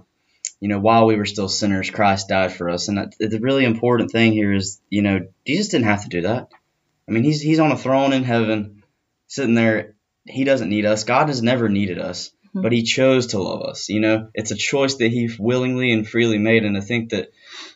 you 0.60 0.68
know, 0.68 0.80
while 0.80 1.06
we 1.06 1.16
were 1.16 1.24
still 1.24 1.48
sinners, 1.48 1.90
Christ 1.90 2.28
died 2.28 2.52
for 2.52 2.70
us. 2.70 2.90
And 2.90 3.14
the 3.18 3.40
really 3.40 3.64
important 3.64 4.12
thing 4.12 4.34
here 4.34 4.54
is, 4.54 4.82
you 4.90 5.02
know, 5.02 5.28
Jesus 5.48 5.70
didn't 5.70 5.88
have 5.88 6.04
to 6.04 6.10
do 6.10 6.24
that. 6.24 6.50
I 7.08 7.14
mean, 7.14 7.24
he's 7.24 7.40
he's 7.40 7.60
on 7.60 7.72
a 7.72 7.78
throne 7.78 8.12
in 8.12 8.26
heaven, 8.26 8.84
sitting 9.28 9.56
there. 9.56 9.96
He 10.26 10.44
doesn't 10.44 10.68
need 10.68 10.86
us. 10.86 11.06
God 11.06 11.30
has 11.30 11.42
never 11.42 11.70
needed 11.70 12.00
us, 12.00 12.32
mm-hmm. 12.56 12.62
but 12.62 12.72
He 12.72 12.84
chose 12.84 13.28
to 13.28 13.42
love 13.42 13.62
us. 13.62 13.90
You 13.90 14.00
know, 14.00 14.30
it's 14.34 14.52
a 14.52 14.56
choice 14.56 14.96
that 14.96 15.12
He 15.12 15.30
willingly 15.38 15.92
and 15.92 16.08
freely 16.08 16.38
made. 16.38 16.64
And 16.64 16.78
I 16.78 16.82
think 16.82 17.10
that 17.10 17.32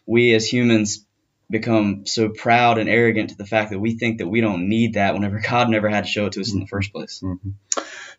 we 0.05 0.33
as 0.33 0.48
humans, 0.48 1.05
become 1.50 2.05
so 2.05 2.29
proud 2.29 2.77
and 2.77 2.89
arrogant 2.89 3.31
to 3.31 3.38
the 3.38 3.45
fact 3.45 3.71
that 3.71 3.79
we 3.79 3.95
think 3.95 4.19
that 4.19 4.27
we 4.27 4.41
don't 4.41 4.69
need 4.69 4.93
that 4.93 5.13
whenever 5.13 5.39
God 5.50 5.69
never 5.69 5.89
had 5.89 6.05
to 6.05 6.09
show 6.09 6.27
it 6.27 6.33
to 6.33 6.41
us 6.41 6.53
in 6.53 6.59
the 6.59 6.67
first 6.67 6.93
place. 6.93 7.21
Mm-hmm. 7.24 7.50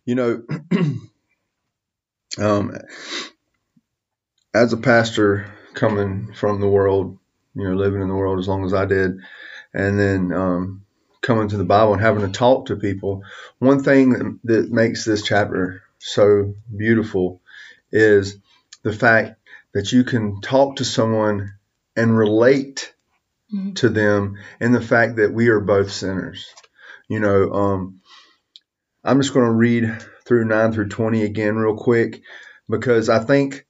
You 0.04 0.14
know, 0.14 0.42
um, 2.38 2.76
as 4.52 4.72
a 4.72 4.78
pastor 4.78 5.52
coming 5.74 6.32
from 6.32 6.60
the 6.60 6.68
world, 6.68 7.18
you 7.54 7.68
know, 7.68 7.74
living 7.74 8.02
in 8.02 8.08
the 8.08 8.14
world 8.14 8.38
as 8.38 8.48
long 8.48 8.64
as 8.64 8.74
I 8.74 8.86
did, 8.86 9.18
and 9.72 9.98
then 9.98 10.32
um, 10.32 10.84
coming 11.20 11.48
to 11.48 11.56
the 11.56 11.64
Bible 11.64 11.92
and 11.92 12.02
having 12.02 12.22
to 12.22 12.32
talk 12.32 12.66
to 12.66 12.76
people, 12.76 13.22
one 13.58 13.82
thing 13.82 14.10
that, 14.10 14.38
that 14.44 14.72
makes 14.72 15.04
this 15.04 15.22
chapter 15.22 15.82
so 16.00 16.54
beautiful 16.74 17.40
is 17.92 18.38
the 18.82 18.92
fact 18.92 19.38
that 19.72 19.92
you 19.92 20.04
can 20.04 20.40
talk 20.40 20.76
to 20.76 20.84
someone 20.84 21.54
and 21.94 22.16
relate 22.16 22.92
mm-hmm. 23.52 23.72
to 23.74 23.88
them 23.88 24.38
and 24.58 24.74
the 24.74 24.80
fact 24.80 25.16
that 25.16 25.32
we 25.32 25.48
are 25.48 25.60
both 25.60 25.92
sinners. 25.92 26.52
You 27.08 27.20
know, 27.20 27.52
um, 27.52 28.00
I'm 29.04 29.20
just 29.20 29.34
going 29.34 29.46
to 29.46 29.52
read 29.52 30.04
through 30.24 30.46
9 30.46 30.72
through 30.72 30.88
20 30.88 31.22
again 31.22 31.56
real 31.56 31.76
quick 31.76 32.22
because 32.68 33.08
I 33.08 33.18
think 33.18 33.66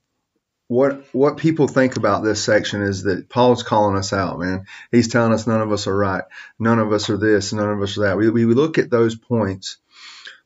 what 0.70 1.12
what 1.12 1.36
people 1.36 1.66
think 1.66 1.96
about 1.96 2.22
this 2.22 2.44
section 2.44 2.82
is 2.82 3.02
that 3.02 3.28
Paul's 3.28 3.64
calling 3.64 3.96
us 3.96 4.12
out, 4.12 4.38
man. 4.38 4.66
He's 4.92 5.08
telling 5.08 5.32
us 5.32 5.44
none 5.44 5.60
of 5.60 5.72
us 5.72 5.88
are 5.88 5.96
right, 5.96 6.22
none 6.60 6.78
of 6.78 6.92
us 6.92 7.10
are 7.10 7.16
this, 7.16 7.52
none 7.52 7.70
of 7.70 7.82
us 7.82 7.98
are 7.98 8.02
that. 8.02 8.16
We, 8.16 8.30
we 8.30 8.44
look 8.44 8.78
at 8.78 8.88
those 8.88 9.16
points, 9.16 9.78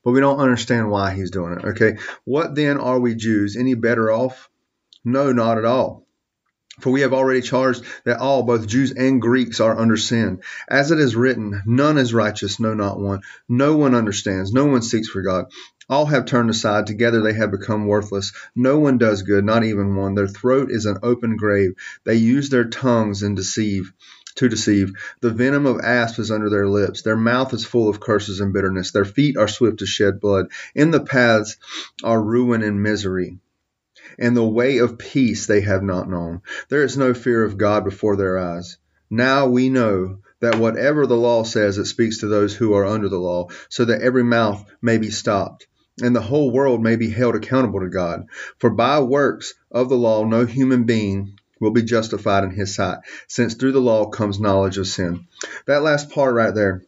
but 0.04 0.12
we 0.12 0.20
don't 0.20 0.38
understand 0.38 0.90
why 0.90 1.14
he's 1.14 1.30
doing 1.30 1.54
it. 1.54 1.64
Okay, 1.64 1.96
what 2.24 2.54
then 2.54 2.78
are 2.78 3.00
we 3.00 3.14
Jews 3.14 3.56
any 3.56 3.74
better 3.74 4.10
off? 4.10 4.48
No, 5.04 5.32
not 5.32 5.58
at 5.58 5.64
all. 5.64 6.06
For 6.80 6.90
we 6.90 7.02
have 7.02 7.12
already 7.12 7.40
charged 7.40 7.84
that 8.04 8.18
all, 8.18 8.42
both 8.42 8.66
Jews 8.66 8.90
and 8.90 9.22
Greeks, 9.22 9.60
are 9.60 9.78
under 9.78 9.96
sin. 9.96 10.40
As 10.68 10.90
it 10.90 10.98
is 10.98 11.14
written, 11.14 11.62
none 11.66 11.98
is 11.98 12.12
righteous, 12.12 12.58
no, 12.58 12.74
not 12.74 12.98
one. 12.98 13.20
No 13.48 13.76
one 13.76 13.94
understands, 13.94 14.52
no 14.52 14.66
one 14.66 14.82
seeks 14.82 15.08
for 15.08 15.22
God. 15.22 15.46
All 15.88 16.06
have 16.06 16.24
turned 16.24 16.50
aside, 16.50 16.86
together 16.86 17.20
they 17.22 17.34
have 17.34 17.52
become 17.52 17.86
worthless. 17.86 18.32
No 18.56 18.80
one 18.80 18.98
does 18.98 19.22
good, 19.22 19.44
not 19.44 19.64
even 19.64 19.94
one. 19.94 20.14
Their 20.14 20.26
throat 20.26 20.70
is 20.70 20.86
an 20.86 20.98
open 21.02 21.36
grave. 21.36 21.74
They 22.04 22.16
use 22.16 22.50
their 22.50 22.64
tongues 22.64 23.22
and 23.22 23.36
deceive 23.36 23.92
to 24.36 24.48
deceive. 24.48 24.92
The 25.20 25.30
venom 25.30 25.66
of 25.66 25.80
asp 25.80 26.18
is 26.18 26.30
under 26.30 26.50
their 26.50 26.68
lips. 26.68 27.02
Their 27.02 27.16
mouth 27.16 27.54
is 27.54 27.64
full 27.64 27.88
of 27.88 28.00
curses 28.00 28.40
and 28.40 28.52
bitterness. 28.52 28.92
Their 28.92 29.04
feet 29.04 29.36
are 29.36 29.48
swift 29.48 29.78
to 29.78 29.86
shed 29.86 30.20
blood. 30.20 30.46
In 30.74 30.90
the 30.90 31.04
paths 31.04 31.56
are 32.02 32.22
ruin 32.22 32.62
and 32.62 32.82
misery 32.82 33.38
and 34.18 34.36
the 34.36 34.44
way 34.44 34.78
of 34.78 34.98
peace 34.98 35.46
they 35.46 35.60
have 35.62 35.82
not 35.82 36.08
known. 36.08 36.42
There 36.68 36.82
is 36.82 36.96
no 36.96 37.14
fear 37.14 37.44
of 37.44 37.58
God 37.58 37.84
before 37.84 38.16
their 38.16 38.38
eyes. 38.38 38.78
Now 39.10 39.48
we 39.48 39.68
know 39.68 40.18
that 40.40 40.58
whatever 40.58 41.06
the 41.06 41.16
law 41.16 41.44
says, 41.44 41.78
it 41.78 41.86
speaks 41.86 42.18
to 42.18 42.28
those 42.28 42.54
who 42.54 42.74
are 42.74 42.84
under 42.84 43.08
the 43.08 43.18
law, 43.18 43.48
so 43.68 43.84
that 43.84 44.02
every 44.02 44.24
mouth 44.24 44.64
may 44.82 44.98
be 44.98 45.10
stopped, 45.10 45.66
and 46.02 46.14
the 46.14 46.20
whole 46.20 46.50
world 46.50 46.82
may 46.82 46.96
be 46.96 47.08
held 47.08 47.34
accountable 47.34 47.80
to 47.80 47.88
God. 47.88 48.26
For 48.58 48.70
by 48.70 49.00
works 49.00 49.54
of 49.70 49.88
the 49.88 49.96
law, 49.96 50.24
no 50.24 50.44
human 50.44 50.84
being 50.84 51.38
will 51.64 51.72
be 51.72 51.82
justified 51.82 52.44
in 52.44 52.50
his 52.50 52.74
sight, 52.74 52.98
since 53.26 53.54
through 53.54 53.72
the 53.72 53.80
law 53.80 54.06
comes 54.06 54.38
knowledge 54.38 54.78
of 54.78 54.86
sin. 54.86 55.26
That 55.66 55.82
last 55.82 56.10
part 56.10 56.34
right 56.34 56.54
there, 56.54 56.84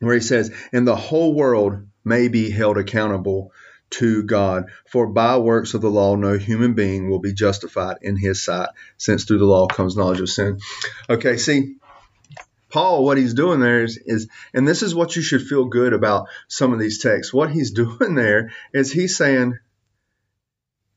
where 0.00 0.14
he 0.14 0.20
says, 0.20 0.52
and 0.72 0.86
the 0.86 0.96
whole 0.96 1.34
world 1.34 1.86
may 2.04 2.28
be 2.28 2.50
held 2.50 2.76
accountable 2.76 3.52
to 3.90 4.22
God. 4.22 4.70
For 4.88 5.06
by 5.06 5.38
works 5.38 5.74
of 5.74 5.80
the 5.80 5.90
law, 5.90 6.16
no 6.16 6.38
human 6.38 6.74
being 6.74 7.08
will 7.08 7.18
be 7.18 7.32
justified 7.32 7.98
in 8.02 8.16
his 8.16 8.42
sight, 8.42 8.68
since 8.98 9.24
through 9.24 9.38
the 9.38 9.44
law 9.44 9.66
comes 9.66 9.96
knowledge 9.96 10.20
of 10.20 10.28
sin. 10.28 10.58
Okay, 11.08 11.36
see, 11.36 11.76
Paul, 12.70 13.04
what 13.04 13.18
he's 13.18 13.34
doing 13.34 13.60
there 13.60 13.82
is, 13.82 13.98
is, 14.04 14.28
and 14.54 14.66
this 14.66 14.82
is 14.82 14.94
what 14.94 15.16
you 15.16 15.22
should 15.22 15.42
feel 15.42 15.64
good 15.64 15.92
about 15.92 16.28
some 16.48 16.72
of 16.72 16.78
these 16.78 17.00
texts. 17.00 17.34
What 17.34 17.50
he's 17.50 17.70
doing 17.82 18.14
there 18.14 18.52
is 18.72 18.92
he's 18.92 19.16
saying, 19.16 19.58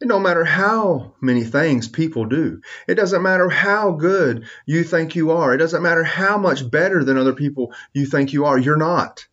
it 0.03 0.10
don't 0.10 0.22
matter 0.22 0.43
how 0.43 1.13
many 1.22 1.45
things 1.45 1.88
people 1.88 2.25
do. 2.25 2.60
It 2.89 2.95
doesn't 2.95 3.22
matter 3.22 3.48
how 3.48 3.91
good 3.91 4.43
you 4.65 4.83
think 4.83 5.15
you 5.15 5.31
are. 5.31 5.53
It 5.53 5.60
doesn't 5.60 5.81
matter 5.81 6.03
how 6.03 6.38
much 6.38 6.69
better 6.69 7.05
than 7.05 7.17
other 7.17 7.31
people 7.31 7.74
you 7.93 8.05
think 8.05 8.33
you 8.33 8.43
are. 8.43 8.57
You're 8.57 8.75
not. 8.75 9.25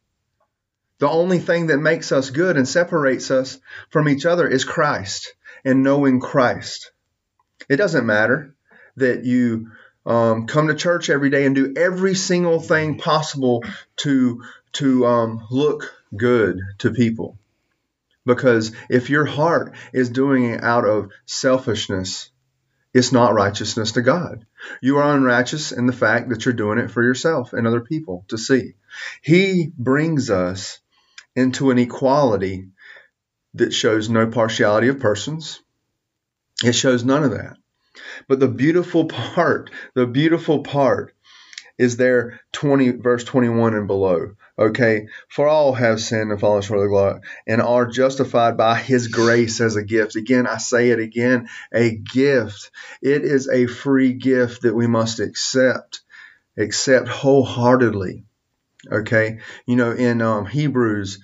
The 1.01 1.09
only 1.09 1.40
thing 1.40 1.66
that 1.68 1.79
makes 1.79 2.12
us 2.12 2.31
good 2.31 2.57
and 2.57 2.68
separates 2.68 3.33
us 3.33 3.59
from 3.88 4.09
each 4.09 4.25
other 4.25 4.47
is 4.47 4.64
Christ 4.64 5.35
and 5.64 5.83
knowing 5.83 6.21
Christ. 6.21 6.92
It 7.68 7.79
doesn't 7.79 8.07
matter 8.07 8.55
that 8.95 9.25
you 9.25 9.73
um, 10.07 10.47
come 10.47 10.68
to 10.68 10.77
church 10.77 11.11
every 11.11 11.31
day 11.31 11.47
and 11.47 11.55
do 11.57 11.75
every 11.77 12.14
single 12.14 12.61
thing 12.61 12.97
possible 12.97 13.64
to 13.97 14.45
to 14.75 15.05
um, 15.05 15.49
look 15.51 15.92
good 16.16 16.61
to 16.79 16.92
people. 16.92 17.39
Because 18.27 18.73
if 18.89 19.11
your 19.11 19.25
heart 19.25 19.75
is 19.93 20.11
doing 20.11 20.45
it 20.45 20.63
out 20.63 20.85
of 20.85 21.11
selfishness, 21.27 22.31
it's 22.93 23.13
not 23.13 23.35
righteousness 23.35 23.93
to 23.93 24.03
God. 24.03 24.47
You 24.83 24.99
are 24.99 25.15
unrighteous 25.15 25.73
in 25.73 25.87
the 25.87 25.93
fact 25.93 26.29
that 26.29 26.45
you're 26.45 26.55
doing 26.55 26.79
it 26.79 26.91
for 26.91 27.03
yourself 27.03 27.53
and 27.53 27.67
other 27.67 27.81
people 27.81 28.25
to 28.29 28.37
see. 28.37 28.75
He 29.23 29.71
brings 29.77 30.29
us 30.29 30.81
into 31.37 31.71
an 31.71 31.79
equality 31.79 32.69
that 33.55 33.73
shows 33.73 34.09
no 34.09 34.27
partiality 34.27 34.89
of 34.89 35.01
persons. 35.01 35.63
It 36.65 36.73
shows 36.73 37.05
none 37.05 37.25
of 37.25 37.31
that. 37.31 37.57
But 38.29 38.41
the 38.41 38.49
beautiful 38.49 39.07
part, 39.07 39.71
the 39.95 40.07
beautiful 40.07 40.63
part 40.63 41.15
is 41.79 41.97
there 41.97 42.41
20 42.53 42.91
verse 42.93 43.25
21 43.25 43.75
and 43.75 43.87
below. 43.87 44.33
Okay, 44.59 45.07
for 45.29 45.49
all 45.49 45.73
have 45.73 46.01
sinned 46.01 46.31
and 46.31 46.41
fallen 46.41 46.63
short 46.63 46.81
of 46.81 46.85
the 46.85 46.89
glory 46.89 47.21
and 47.47 47.63
are 47.63 47.87
justified 47.87 48.57
by 48.57 48.77
his 48.77 49.09
grace 49.09 49.61
as 49.61 49.77
a 49.77 49.83
gift. 49.83 50.17
Again, 50.17 50.47
I 50.47 50.59
say 50.59 50.91
it 50.91 50.99
again, 50.99 51.49
a 51.73 51.95
gift. 51.95 52.71
It 53.01 53.23
is 53.23 53.49
a 53.49 53.67
free 53.67 54.13
gift 54.13 54.63
that 54.63 54.75
we 54.75 54.87
must 54.87 55.21
accept, 55.21 56.01
accept 56.59 57.09
wholeheartedly. 57.09 58.25
Okay, 58.91 59.41
you 59.67 59.77
know, 59.77 59.93
in 59.93 60.23
um, 60.23 60.47
Hebrews, 60.47 61.19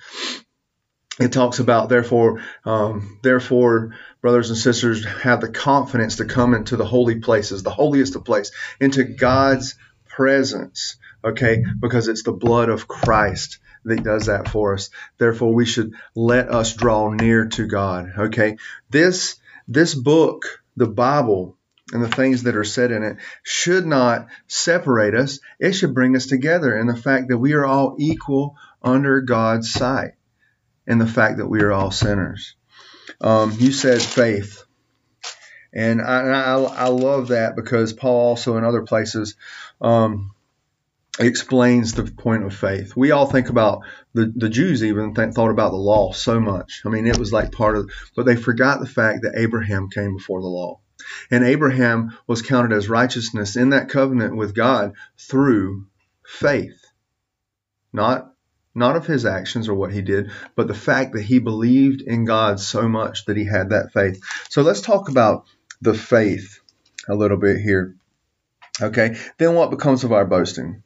it 1.19 1.33
talks 1.33 1.59
about 1.59 1.89
therefore, 1.89 2.43
um, 2.65 3.19
therefore, 3.23 3.95
brothers 4.21 4.51
and 4.51 4.59
sisters, 4.59 5.05
have 5.05 5.41
the 5.41 5.49
confidence 5.49 6.17
to 6.17 6.27
come 6.27 6.53
into 6.53 6.77
the 6.77 6.85
holy 6.85 7.21
places, 7.21 7.63
the 7.63 7.71
holiest 7.71 8.17
of 8.17 8.25
place, 8.25 8.51
into 8.81 9.05
God's 9.05 9.77
presence. 10.09 10.97
Okay, 11.27 11.65
because 11.81 12.07
it's 12.07 12.23
the 12.23 12.33
blood 12.33 12.69
of 12.69 12.87
Christ 12.87 13.59
that 13.85 14.05
does 14.05 14.27
that 14.27 14.49
for 14.49 14.75
us. 14.75 14.91
Therefore, 15.19 15.53
we 15.53 15.67
should 15.67 15.95
let 16.15 16.49
us 16.49 16.75
draw 16.75 17.11
near 17.11 17.47
to 17.49 17.67
God. 17.67 18.13
Okay, 18.17 18.59
this 18.91 19.37
this 19.67 19.93
book, 19.93 20.63
the 20.77 20.87
Bible, 20.87 21.57
and 21.93 22.01
the 22.01 22.09
things 22.09 22.45
that 22.45 22.55
are 22.55 22.63
said 22.63 22.93
in 22.93 23.03
it 23.03 23.17
should 23.43 23.87
not 23.87 24.29
separate 24.47 25.17
us. 25.17 25.41
It 25.59 25.73
should 25.73 25.95
bring 25.95 26.15
us 26.15 26.27
together 26.27 26.79
in 26.79 26.87
the 26.87 26.97
fact 26.97 27.29
that 27.29 27.39
we 27.39 27.55
are 27.55 27.67
all 27.67 27.97
equal 27.99 28.57
under 28.81 29.21
God's 29.21 29.73
sight 29.73 30.13
and 30.87 31.01
the 31.01 31.09
fact 31.09 31.39
that 31.39 31.49
we 31.49 31.61
are 31.63 31.73
all 31.73 31.91
sinners. 31.91 32.55
Um, 33.21 33.53
you 33.59 33.73
said 33.73 34.01
faith. 34.01 34.63
And 35.73 36.01
I, 36.01 36.21
I, 36.23 36.55
I, 36.55 36.89
love 36.89 37.29
that 37.29 37.55
because 37.55 37.93
Paul 37.93 38.31
also 38.31 38.57
in 38.57 38.65
other 38.65 38.83
places 38.83 39.35
um, 39.81 40.33
explains 41.19 41.93
the 41.93 42.05
point 42.05 42.45
of 42.45 42.55
faith. 42.55 42.95
We 42.97 43.11
all 43.11 43.27
think 43.27 43.49
about 43.49 43.81
the, 44.15 44.33
the 44.35 44.49
Jews 44.49 44.85
even 44.85 45.15
think, 45.15 45.35
thought 45.35 45.51
about 45.51 45.71
the 45.71 45.77
law 45.77 46.13
so 46.13 46.41
much. 46.41 46.83
I 46.85 46.89
mean, 46.89 47.07
it 47.07 47.19
was 47.19 47.33
like 47.33 47.53
part 47.53 47.77
of, 47.77 47.91
but 48.15 48.27
they 48.27 48.37
forgot 48.37 48.81
the 48.81 48.87
fact 48.87 49.23
that 49.23 49.39
Abraham 49.39 49.89
came 49.89 50.17
before 50.17 50.41
the 50.41 50.47
law. 50.47 50.81
And 51.31 51.45
Abraham 51.45 52.17
was 52.27 52.43
counted 52.43 52.75
as 52.75 52.89
righteousness 52.89 53.57
in 53.57 53.71
that 53.71 53.89
covenant 53.89 54.37
with 54.37 54.55
God 54.55 54.95
through 55.19 55.87
faith. 56.25 56.85
Not 57.93 58.33
not 58.75 58.95
of 58.97 59.07
his 59.07 59.25
actions 59.25 59.71
or 59.71 59.75
what 59.75 59.91
he 59.91 60.03
did, 60.03 60.31
but 60.55 60.69
the 60.69 60.75
fact 60.75 61.15
that 61.15 61.23
he 61.23 61.39
believed 61.39 62.03
in 62.03 62.27
God 62.27 62.61
so 62.61 62.87
much 62.87 63.25
that 63.25 63.37
he 63.37 63.47
had 63.47 63.71
that 63.71 63.91
faith. 63.95 64.23
So 64.51 64.61
let's 64.61 64.83
talk 64.83 65.09
about 65.09 65.47
the 65.81 65.95
faith 65.95 66.61
a 67.09 67.15
little 67.15 67.39
bit 67.39 67.59
here. 67.59 67.97
Okay, 68.83 69.17
then 69.39 69.55
what 69.55 69.71
becomes 69.71 70.05
of 70.05 70.13
our 70.13 70.27
boasting? 70.27 70.83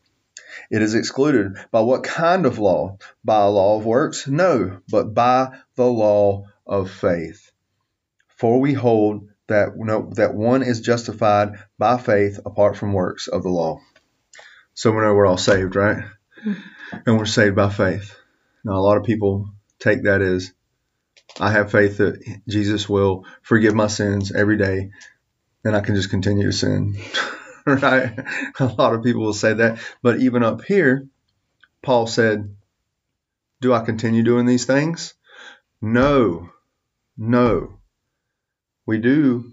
It 0.70 0.82
is 0.82 0.94
excluded. 0.94 1.56
By 1.70 1.80
what 1.80 2.04
kind 2.04 2.46
of 2.46 2.58
law? 2.58 2.98
By 3.24 3.42
a 3.42 3.48
law 3.48 3.78
of 3.78 3.84
works? 3.84 4.26
No, 4.26 4.80
but 4.88 5.14
by 5.14 5.58
the 5.76 5.86
law 5.86 6.46
of 6.66 6.90
faith. 6.90 7.50
For 8.36 8.60
we 8.60 8.72
hold 8.72 9.28
that 9.48 9.76
no, 9.76 10.10
that 10.14 10.34
one 10.34 10.62
is 10.62 10.80
justified 10.80 11.58
by 11.78 11.98
faith 11.98 12.38
apart 12.46 12.76
from 12.76 12.92
works 12.92 13.26
of 13.26 13.42
the 13.42 13.48
law. 13.48 13.80
So 14.74 14.92
we 14.92 15.02
know 15.02 15.12
we're 15.14 15.26
all 15.26 15.36
saved, 15.36 15.76
right? 15.76 16.04
Mm-hmm. 16.44 16.96
And 17.06 17.18
we're 17.18 17.26
saved 17.26 17.56
by 17.56 17.68
faith. 17.68 18.16
Now 18.64 18.74
a 18.74 18.80
lot 18.80 18.96
of 18.96 19.04
people 19.04 19.50
take 19.78 20.04
that 20.04 20.22
as 20.22 20.52
I 21.38 21.50
have 21.50 21.70
faith 21.70 21.98
that 21.98 22.22
Jesus 22.48 22.88
will 22.88 23.24
forgive 23.42 23.74
my 23.74 23.86
sins 23.86 24.32
every 24.32 24.56
day, 24.56 24.90
and 25.64 25.76
I 25.76 25.80
can 25.80 25.94
just 25.94 26.10
continue 26.10 26.46
to 26.46 26.52
sin. 26.52 26.96
right? 27.82 28.18
A 28.58 28.66
lot 28.66 28.94
of 28.94 29.02
people 29.02 29.22
will 29.22 29.32
say 29.32 29.54
that. 29.54 29.78
But 30.02 30.20
even 30.20 30.42
up 30.42 30.64
here, 30.64 31.08
Paul 31.82 32.06
said, 32.06 32.56
Do 33.60 33.72
I 33.72 33.84
continue 33.84 34.22
doing 34.22 34.46
these 34.46 34.66
things? 34.66 35.14
No, 35.80 36.50
no. 37.16 37.78
We 38.86 38.98
do 38.98 39.52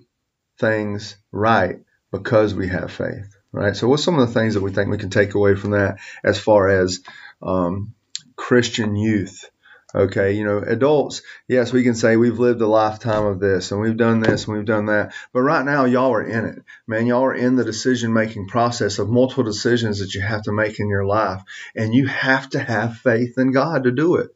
things 0.59 1.17
right 1.31 1.79
because 2.11 2.53
we 2.55 2.67
have 2.69 2.91
faith, 2.91 3.37
right? 3.51 3.75
So, 3.75 3.87
what's 3.87 4.03
some 4.03 4.17
of 4.17 4.27
the 4.27 4.33
things 4.33 4.55
that 4.55 4.63
we 4.63 4.71
think 4.71 4.89
we 4.89 4.97
can 4.97 5.09
take 5.09 5.35
away 5.35 5.55
from 5.55 5.71
that 5.71 5.99
as 6.23 6.39
far 6.39 6.69
as 6.69 7.01
um, 7.41 7.93
Christian 8.35 8.95
youth? 8.95 9.49
Okay, 9.95 10.33
you 10.33 10.43
know, 10.43 10.57
adults, 10.57 11.21
yes, 11.47 11.71
we 11.71 11.81
can 11.81 11.95
say 11.95 12.17
we've 12.17 12.39
lived 12.39 12.59
a 12.59 12.67
lifetime 12.67 13.25
of 13.25 13.39
this 13.39 13.71
and 13.71 13.79
we've 13.79 13.95
done 13.95 14.19
this 14.19 14.45
and 14.45 14.57
we've 14.57 14.65
done 14.65 14.87
that. 14.87 15.13
But 15.31 15.41
right 15.41 15.63
now, 15.63 15.85
y'all 15.85 16.13
are 16.13 16.23
in 16.27 16.45
it. 16.45 16.63
Man, 16.87 17.07
y'all 17.07 17.23
are 17.23 17.33
in 17.33 17.55
the 17.55 17.63
decision 17.63 18.11
making 18.11 18.49
process 18.49 18.99
of 18.99 19.07
multiple 19.07 19.45
decisions 19.45 19.99
that 19.99 20.13
you 20.13 20.19
have 20.21 20.41
to 20.43 20.51
make 20.51 20.81
in 20.81 20.89
your 20.89 21.05
life. 21.05 21.41
And 21.73 21.93
you 21.93 22.05
have 22.07 22.49
to 22.49 22.59
have 22.59 22.97
faith 22.97 23.37
in 23.37 23.53
God 23.53 23.85
to 23.85 23.91
do 23.91 24.15
it. 24.15 24.35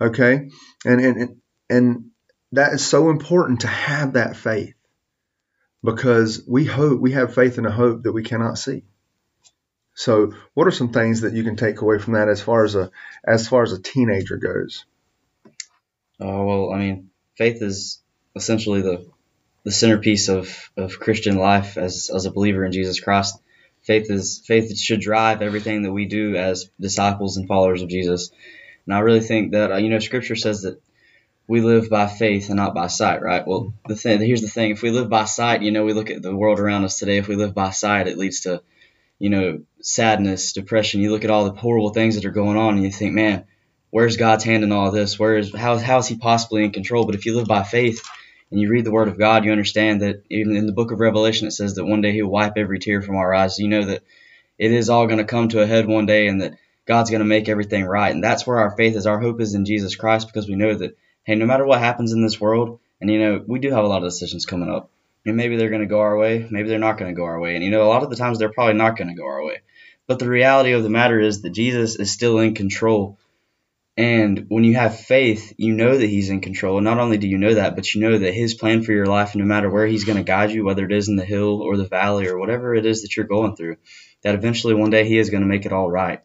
Okay? 0.00 0.50
And, 0.84 1.00
and, 1.00 1.36
and 1.68 2.10
that 2.52 2.72
is 2.72 2.86
so 2.86 3.10
important 3.10 3.62
to 3.62 3.66
have 3.66 4.12
that 4.12 4.36
faith 4.36 4.74
because 5.82 6.44
we 6.46 6.64
hope, 6.64 7.00
we 7.00 7.12
have 7.12 7.34
faith 7.34 7.58
in 7.58 7.66
a 7.66 7.70
hope 7.70 8.04
that 8.04 8.12
we 8.12 8.22
cannot 8.22 8.58
see. 8.58 8.84
So, 9.98 10.32
what 10.54 10.68
are 10.68 10.70
some 10.70 10.92
things 10.92 11.22
that 11.22 11.32
you 11.32 11.42
can 11.42 11.56
take 11.56 11.80
away 11.80 11.98
from 11.98 12.12
that 12.12 12.28
as 12.28 12.40
far 12.40 12.62
as 12.62 12.76
a 12.76 12.92
as 13.26 13.48
far 13.48 13.64
as 13.64 13.72
a 13.72 13.82
teenager 13.82 14.36
goes? 14.36 14.84
Uh, 16.22 16.40
well, 16.46 16.72
I 16.72 16.78
mean, 16.78 17.10
faith 17.36 17.60
is 17.62 18.00
essentially 18.36 18.80
the 18.80 19.10
the 19.64 19.72
centerpiece 19.72 20.28
of, 20.28 20.70
of 20.76 21.00
Christian 21.00 21.36
life 21.36 21.76
as 21.76 22.12
as 22.14 22.26
a 22.26 22.30
believer 22.30 22.64
in 22.64 22.70
Jesus 22.70 23.00
Christ. 23.00 23.40
Faith 23.82 24.08
is 24.08 24.40
faith 24.46 24.78
should 24.78 25.00
drive 25.00 25.42
everything 25.42 25.82
that 25.82 25.92
we 25.92 26.06
do 26.06 26.36
as 26.36 26.70
disciples 26.78 27.36
and 27.36 27.48
followers 27.48 27.82
of 27.82 27.88
Jesus. 27.88 28.30
And 28.86 28.94
I 28.94 29.00
really 29.00 29.18
think 29.18 29.50
that 29.50 29.72
uh, 29.72 29.76
you 29.78 29.88
know 29.88 29.98
Scripture 29.98 30.36
says 30.36 30.62
that 30.62 30.80
we 31.48 31.60
live 31.60 31.90
by 31.90 32.06
faith 32.06 32.50
and 32.50 32.56
not 32.56 32.72
by 32.72 32.86
sight, 32.86 33.20
right? 33.20 33.44
Well, 33.44 33.74
the 33.88 33.96
thing 33.96 34.20
here's 34.20 34.42
the 34.42 34.46
thing: 34.46 34.70
if 34.70 34.80
we 34.80 34.92
live 34.92 35.10
by 35.10 35.24
sight, 35.24 35.62
you 35.62 35.72
know, 35.72 35.84
we 35.84 35.92
look 35.92 36.10
at 36.10 36.22
the 36.22 36.36
world 36.36 36.60
around 36.60 36.84
us 36.84 37.00
today. 37.00 37.16
If 37.16 37.26
we 37.26 37.34
live 37.34 37.52
by 37.52 37.70
sight, 37.70 38.06
it 38.06 38.16
leads 38.16 38.42
to 38.42 38.62
you 39.18 39.30
know, 39.30 39.60
sadness, 39.80 40.52
depression. 40.52 41.00
You 41.00 41.10
look 41.10 41.24
at 41.24 41.30
all 41.30 41.44
the 41.44 41.58
horrible 41.58 41.90
things 41.90 42.14
that 42.14 42.24
are 42.24 42.30
going 42.30 42.56
on 42.56 42.74
and 42.74 42.84
you 42.84 42.90
think, 42.90 43.14
man, 43.14 43.44
where's 43.90 44.16
God's 44.16 44.44
hand 44.44 44.64
in 44.64 44.72
all 44.72 44.90
this? 44.90 45.18
Where 45.18 45.36
is 45.36 45.54
how 45.54 45.78
how 45.78 45.98
is 45.98 46.06
he 46.06 46.16
possibly 46.16 46.64
in 46.64 46.72
control? 46.72 47.04
But 47.04 47.14
if 47.14 47.26
you 47.26 47.36
live 47.36 47.48
by 47.48 47.62
faith 47.62 48.02
and 48.50 48.60
you 48.60 48.70
read 48.70 48.84
the 48.84 48.92
word 48.92 49.08
of 49.08 49.18
God, 49.18 49.44
you 49.44 49.52
understand 49.52 50.02
that 50.02 50.22
even 50.30 50.56
in 50.56 50.66
the 50.66 50.72
book 50.72 50.92
of 50.92 51.00
Revelation 51.00 51.48
it 51.48 51.52
says 51.52 51.74
that 51.74 51.84
one 51.84 52.00
day 52.00 52.12
he'll 52.12 52.28
wipe 52.28 52.56
every 52.56 52.78
tear 52.78 53.02
from 53.02 53.16
our 53.16 53.34
eyes. 53.34 53.58
You 53.58 53.68
know 53.68 53.84
that 53.86 54.02
it 54.58 54.72
is 54.72 54.90
all 54.90 55.06
going 55.06 55.18
to 55.18 55.24
come 55.24 55.48
to 55.48 55.62
a 55.62 55.66
head 55.66 55.86
one 55.86 56.06
day 56.06 56.28
and 56.28 56.42
that 56.42 56.54
God's 56.86 57.10
going 57.10 57.20
to 57.20 57.26
make 57.26 57.48
everything 57.48 57.84
right. 57.84 58.14
And 58.14 58.24
that's 58.24 58.46
where 58.46 58.58
our 58.58 58.70
faith 58.76 58.96
is. 58.96 59.06
Our 59.06 59.20
hope 59.20 59.40
is 59.40 59.54
in 59.54 59.64
Jesus 59.64 59.94
Christ 59.96 60.26
because 60.26 60.48
we 60.48 60.56
know 60.56 60.74
that 60.74 60.96
hey, 61.24 61.34
no 61.34 61.46
matter 61.46 61.66
what 61.66 61.80
happens 61.80 62.12
in 62.12 62.22
this 62.22 62.40
world, 62.40 62.80
and 63.00 63.10
you 63.10 63.18
know, 63.18 63.44
we 63.46 63.58
do 63.58 63.70
have 63.70 63.84
a 63.84 63.88
lot 63.88 64.02
of 64.02 64.08
decisions 64.10 64.46
coming 64.46 64.70
up 64.70 64.90
and 65.28 65.36
maybe 65.36 65.56
they're 65.56 65.68
going 65.68 65.82
to 65.82 65.86
go 65.86 66.00
our 66.00 66.16
way, 66.16 66.46
maybe 66.50 66.68
they're 66.68 66.78
not 66.78 66.98
going 66.98 67.14
to 67.14 67.16
go 67.16 67.24
our 67.24 67.38
way. 67.38 67.54
And 67.54 67.64
you 67.64 67.70
know, 67.70 67.82
a 67.82 67.88
lot 67.88 68.02
of 68.02 68.10
the 68.10 68.16
times 68.16 68.38
they're 68.38 68.52
probably 68.52 68.74
not 68.74 68.96
going 68.96 69.08
to 69.08 69.14
go 69.14 69.26
our 69.26 69.44
way. 69.44 69.60
But 70.06 70.18
the 70.18 70.28
reality 70.28 70.72
of 70.72 70.82
the 70.82 70.88
matter 70.88 71.20
is 71.20 71.42
that 71.42 71.50
Jesus 71.50 71.96
is 71.96 72.10
still 72.10 72.38
in 72.38 72.54
control. 72.54 73.18
And 73.98 74.46
when 74.48 74.64
you 74.64 74.76
have 74.76 74.98
faith, 74.98 75.52
you 75.56 75.74
know 75.74 75.98
that 75.98 76.06
he's 76.06 76.30
in 76.30 76.40
control. 76.40 76.78
And 76.78 76.84
not 76.84 76.98
only 76.98 77.18
do 77.18 77.28
you 77.28 77.36
know 77.36 77.54
that, 77.54 77.74
but 77.74 77.92
you 77.92 78.00
know 78.00 78.16
that 78.16 78.32
his 78.32 78.54
plan 78.54 78.82
for 78.82 78.92
your 78.92 79.06
life, 79.06 79.34
no 79.34 79.44
matter 79.44 79.68
where 79.68 79.86
he's 79.86 80.04
going 80.04 80.16
to 80.18 80.24
guide 80.24 80.50
you, 80.52 80.64
whether 80.64 80.84
it 80.84 80.92
is 80.92 81.08
in 81.08 81.16
the 81.16 81.24
hill 81.24 81.60
or 81.60 81.76
the 81.76 81.84
valley 81.84 82.28
or 82.28 82.38
whatever 82.38 82.74
it 82.74 82.86
is 82.86 83.02
that 83.02 83.16
you're 83.16 83.26
going 83.26 83.56
through, 83.56 83.76
that 84.22 84.34
eventually 84.34 84.74
one 84.74 84.90
day 84.90 85.06
he 85.06 85.18
is 85.18 85.30
going 85.30 85.42
to 85.42 85.48
make 85.48 85.66
it 85.66 85.72
all 85.72 85.90
right. 85.90 86.22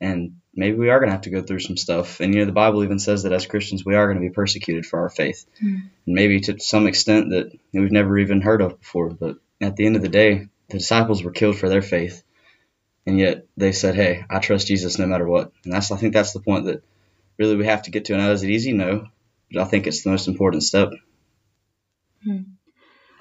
And 0.00 0.41
maybe 0.54 0.76
we 0.76 0.90
are 0.90 0.98
going 0.98 1.08
to 1.08 1.14
have 1.14 1.22
to 1.22 1.30
go 1.30 1.42
through 1.42 1.60
some 1.60 1.76
stuff. 1.76 2.20
And 2.20 2.34
you 2.34 2.40
know, 2.40 2.46
the 2.46 2.52
Bible 2.52 2.84
even 2.84 2.98
says 2.98 3.22
that 3.22 3.32
as 3.32 3.46
Christians, 3.46 3.84
we 3.84 3.94
are 3.94 4.06
going 4.06 4.18
to 4.18 4.28
be 4.28 4.34
persecuted 4.34 4.86
for 4.86 5.00
our 5.00 5.08
faith, 5.08 5.46
mm. 5.62 5.82
and 6.06 6.14
maybe 6.14 6.40
to 6.40 6.58
some 6.58 6.86
extent 6.86 7.30
that 7.30 7.52
we've 7.72 7.92
never 7.92 8.18
even 8.18 8.40
heard 8.40 8.62
of 8.62 8.78
before. 8.80 9.10
But 9.10 9.36
at 9.60 9.76
the 9.76 9.86
end 9.86 9.96
of 9.96 10.02
the 10.02 10.08
day, 10.08 10.48
the 10.68 10.78
disciples 10.78 11.22
were 11.22 11.30
killed 11.30 11.58
for 11.58 11.68
their 11.68 11.82
faith, 11.82 12.22
and 13.06 13.18
yet 13.18 13.46
they 13.56 13.72
said, 13.72 13.94
"Hey, 13.94 14.24
I 14.28 14.38
trust 14.38 14.66
Jesus 14.66 14.98
no 14.98 15.06
matter 15.06 15.26
what." 15.26 15.52
And 15.64 15.72
that's 15.72 15.90
I 15.90 15.96
think 15.96 16.12
that's 16.12 16.32
the 16.32 16.40
point 16.40 16.66
that 16.66 16.82
really 17.38 17.56
we 17.56 17.66
have 17.66 17.82
to 17.82 17.90
get 17.90 18.06
to. 18.06 18.14
And 18.14 18.22
is 18.30 18.42
it 18.42 18.50
easy? 18.50 18.72
No, 18.72 19.08
but 19.50 19.62
I 19.62 19.64
think 19.64 19.86
it's 19.86 20.02
the 20.02 20.10
most 20.10 20.28
important 20.28 20.62
step. 20.62 20.92
Hmm. 22.24 22.42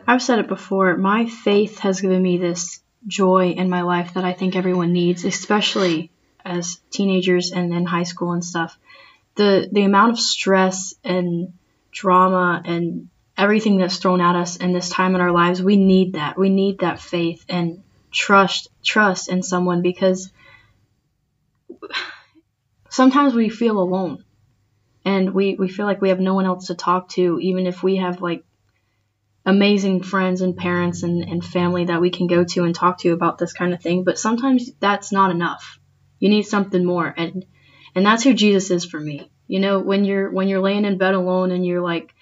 I've 0.08 0.22
said 0.22 0.40
it 0.40 0.48
before. 0.48 0.98
My 0.98 1.28
faith 1.28 1.80
has 1.80 2.02
given 2.02 2.22
me 2.22 2.38
this 2.38 2.82
joy 3.08 3.52
in 3.52 3.70
my 3.70 3.84
life 3.84 4.16
that 4.16 4.24
I 4.24 4.34
think 4.34 4.56
everyone 4.56 4.94
needs, 4.94 5.26
especially 5.26 6.12
as 6.46 6.80
teenagers 6.90 7.52
and 7.52 7.74
in 7.74 7.86
high 7.86 8.04
school 8.04 8.32
and 8.34 8.44
stuff, 8.44 8.78
the 9.36 9.70
the 9.72 9.84
amount 9.84 10.12
of 10.12 10.20
stress 10.20 10.94
and 11.04 11.54
drama 11.92 12.62
and 12.66 13.10
everything 13.38 13.78
that's 13.78 13.98
thrown 13.98 14.22
at 14.22 14.36
us 14.36 14.58
in 14.58 14.74
this 14.74 14.90
time 14.90 15.16
in 15.16 15.22
our 15.22 15.32
lives, 15.32 15.62
we 15.62 15.76
need 15.76 16.14
that. 16.14 16.38
We 16.38 16.50
need 16.50 16.80
that 16.80 17.00
faith 17.00 17.44
and 17.50 17.84
trust 18.12 18.70
trust 18.84 19.30
in 19.30 19.42
someone 19.42 19.82
because 19.82 20.32
sometimes 22.90 23.34
we 23.34 23.50
feel 23.50 23.80
alone 23.80 24.24
and 25.06 25.34
we, 25.34 25.56
we 25.56 25.70
feel 25.70 25.86
like 25.86 26.02
we 26.02 26.10
have 26.10 26.20
no 26.20 26.34
one 26.34 26.46
else 26.46 26.68
to 26.68 26.76
talk 26.76 27.10
to 27.10 27.40
even 27.40 27.66
if 27.66 27.82
we 27.82 27.96
have 27.96 28.22
like 28.22 28.44
amazing 29.46 30.04
friends 30.04 30.42
and 30.42 30.56
parents 30.56 31.02
and, 31.02 31.24
and 31.24 31.44
family 31.44 31.86
that 31.86 32.02
we 32.02 32.12
can 32.12 32.28
go 32.28 32.44
to 32.44 32.64
and 32.64 32.76
talk 32.76 33.00
to 33.00 33.12
about 33.12 33.38
this 33.38 33.54
kind 33.54 33.74
of 33.74 33.82
thing 33.82 34.04
but 34.04 34.20
sometimes 34.20 34.70
that's 34.80 35.12
not 35.12 35.32
enough 35.32 35.80
you 36.22 36.30
need 36.30 36.44
something 36.44 36.86
more. 36.86 37.14
And 37.18 37.46
and 37.94 38.06
that's 38.06 38.24
who 38.24 38.34
Jesus 38.34 38.72
is 38.72 38.86
for 38.86 39.00
me. 39.00 39.30
You 39.48 39.60
know, 39.60 39.80
when 39.80 40.06
you're 40.06 40.32
when 40.32 40.48
you're 40.48 40.62
laying 40.62 40.86
in 40.86 40.98
bed 40.98 41.16
alone 41.16 41.52
and 41.52 41.66
you're 41.66 41.82
like 41.82 42.14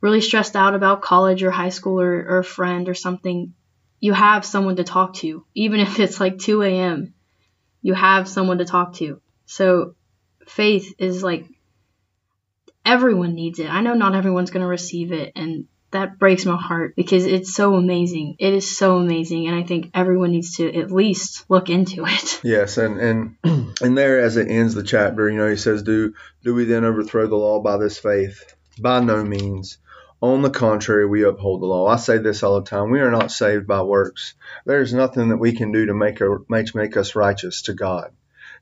really 0.00 0.22
stressed 0.22 0.56
out 0.56 0.74
about 0.74 1.02
college 1.02 1.42
or 1.42 1.50
high 1.50 1.68
school 1.68 2.00
or, 2.00 2.14
or 2.14 2.38
a 2.38 2.44
friend 2.44 2.88
or 2.88 2.94
something, 2.94 3.52
you 4.00 4.14
have 4.14 4.46
someone 4.46 4.76
to 4.76 4.84
talk 4.84 5.14
to. 5.16 5.44
Even 5.54 5.80
if 5.80 5.98
it's 5.98 6.20
like 6.20 6.38
2 6.38 6.62
a.m., 6.62 7.14
you 7.82 7.94
have 7.94 8.28
someone 8.28 8.58
to 8.58 8.64
talk 8.64 8.94
to. 8.94 9.20
So 9.44 9.96
faith 10.46 10.94
is 10.98 11.22
like 11.22 11.44
everyone 12.86 13.34
needs 13.34 13.58
it. 13.58 13.68
I 13.68 13.80
know 13.80 13.94
not 13.94 14.14
everyone's 14.14 14.52
going 14.52 14.62
to 14.62 14.68
receive 14.68 15.12
it 15.12 15.32
and 15.34 15.66
that 15.90 16.18
breaks 16.18 16.44
my 16.44 16.56
heart 16.56 16.94
because 16.96 17.24
it's 17.24 17.54
so 17.54 17.74
amazing. 17.74 18.36
It 18.38 18.52
is 18.52 18.76
so 18.76 18.98
amazing, 18.98 19.46
and 19.46 19.56
I 19.56 19.62
think 19.62 19.90
everyone 19.94 20.32
needs 20.32 20.56
to 20.56 20.74
at 20.74 20.90
least 20.90 21.44
look 21.48 21.70
into 21.70 22.04
it. 22.06 22.40
Yes, 22.44 22.78
and 22.78 22.98
and 22.98 23.36
and 23.80 23.96
there 23.96 24.20
as 24.20 24.36
it 24.36 24.50
ends 24.50 24.74
the 24.74 24.82
chapter, 24.82 25.28
you 25.28 25.38
know, 25.38 25.48
he 25.48 25.56
says, 25.56 25.82
"Do 25.82 26.14
do 26.44 26.54
we 26.54 26.64
then 26.64 26.84
overthrow 26.84 27.26
the 27.26 27.36
law 27.36 27.60
by 27.60 27.78
this 27.78 27.98
faith? 27.98 28.54
By 28.80 29.00
no 29.00 29.24
means." 29.24 29.78
On 30.20 30.42
the 30.42 30.50
contrary, 30.50 31.06
we 31.06 31.22
uphold 31.22 31.62
the 31.62 31.66
law. 31.66 31.86
I 31.86 31.94
say 31.94 32.18
this 32.18 32.42
all 32.42 32.60
the 32.60 32.66
time. 32.66 32.90
We 32.90 32.98
are 32.98 33.10
not 33.10 33.30
saved 33.30 33.68
by 33.68 33.82
works. 33.82 34.34
There's 34.66 34.92
nothing 34.92 35.28
that 35.28 35.36
we 35.36 35.52
can 35.52 35.70
do 35.70 35.86
to 35.86 35.94
make, 35.94 36.20
a, 36.20 36.38
make, 36.48 36.74
make 36.74 36.96
us 36.96 37.14
righteous 37.14 37.62
to 37.62 37.74
God. 37.74 38.10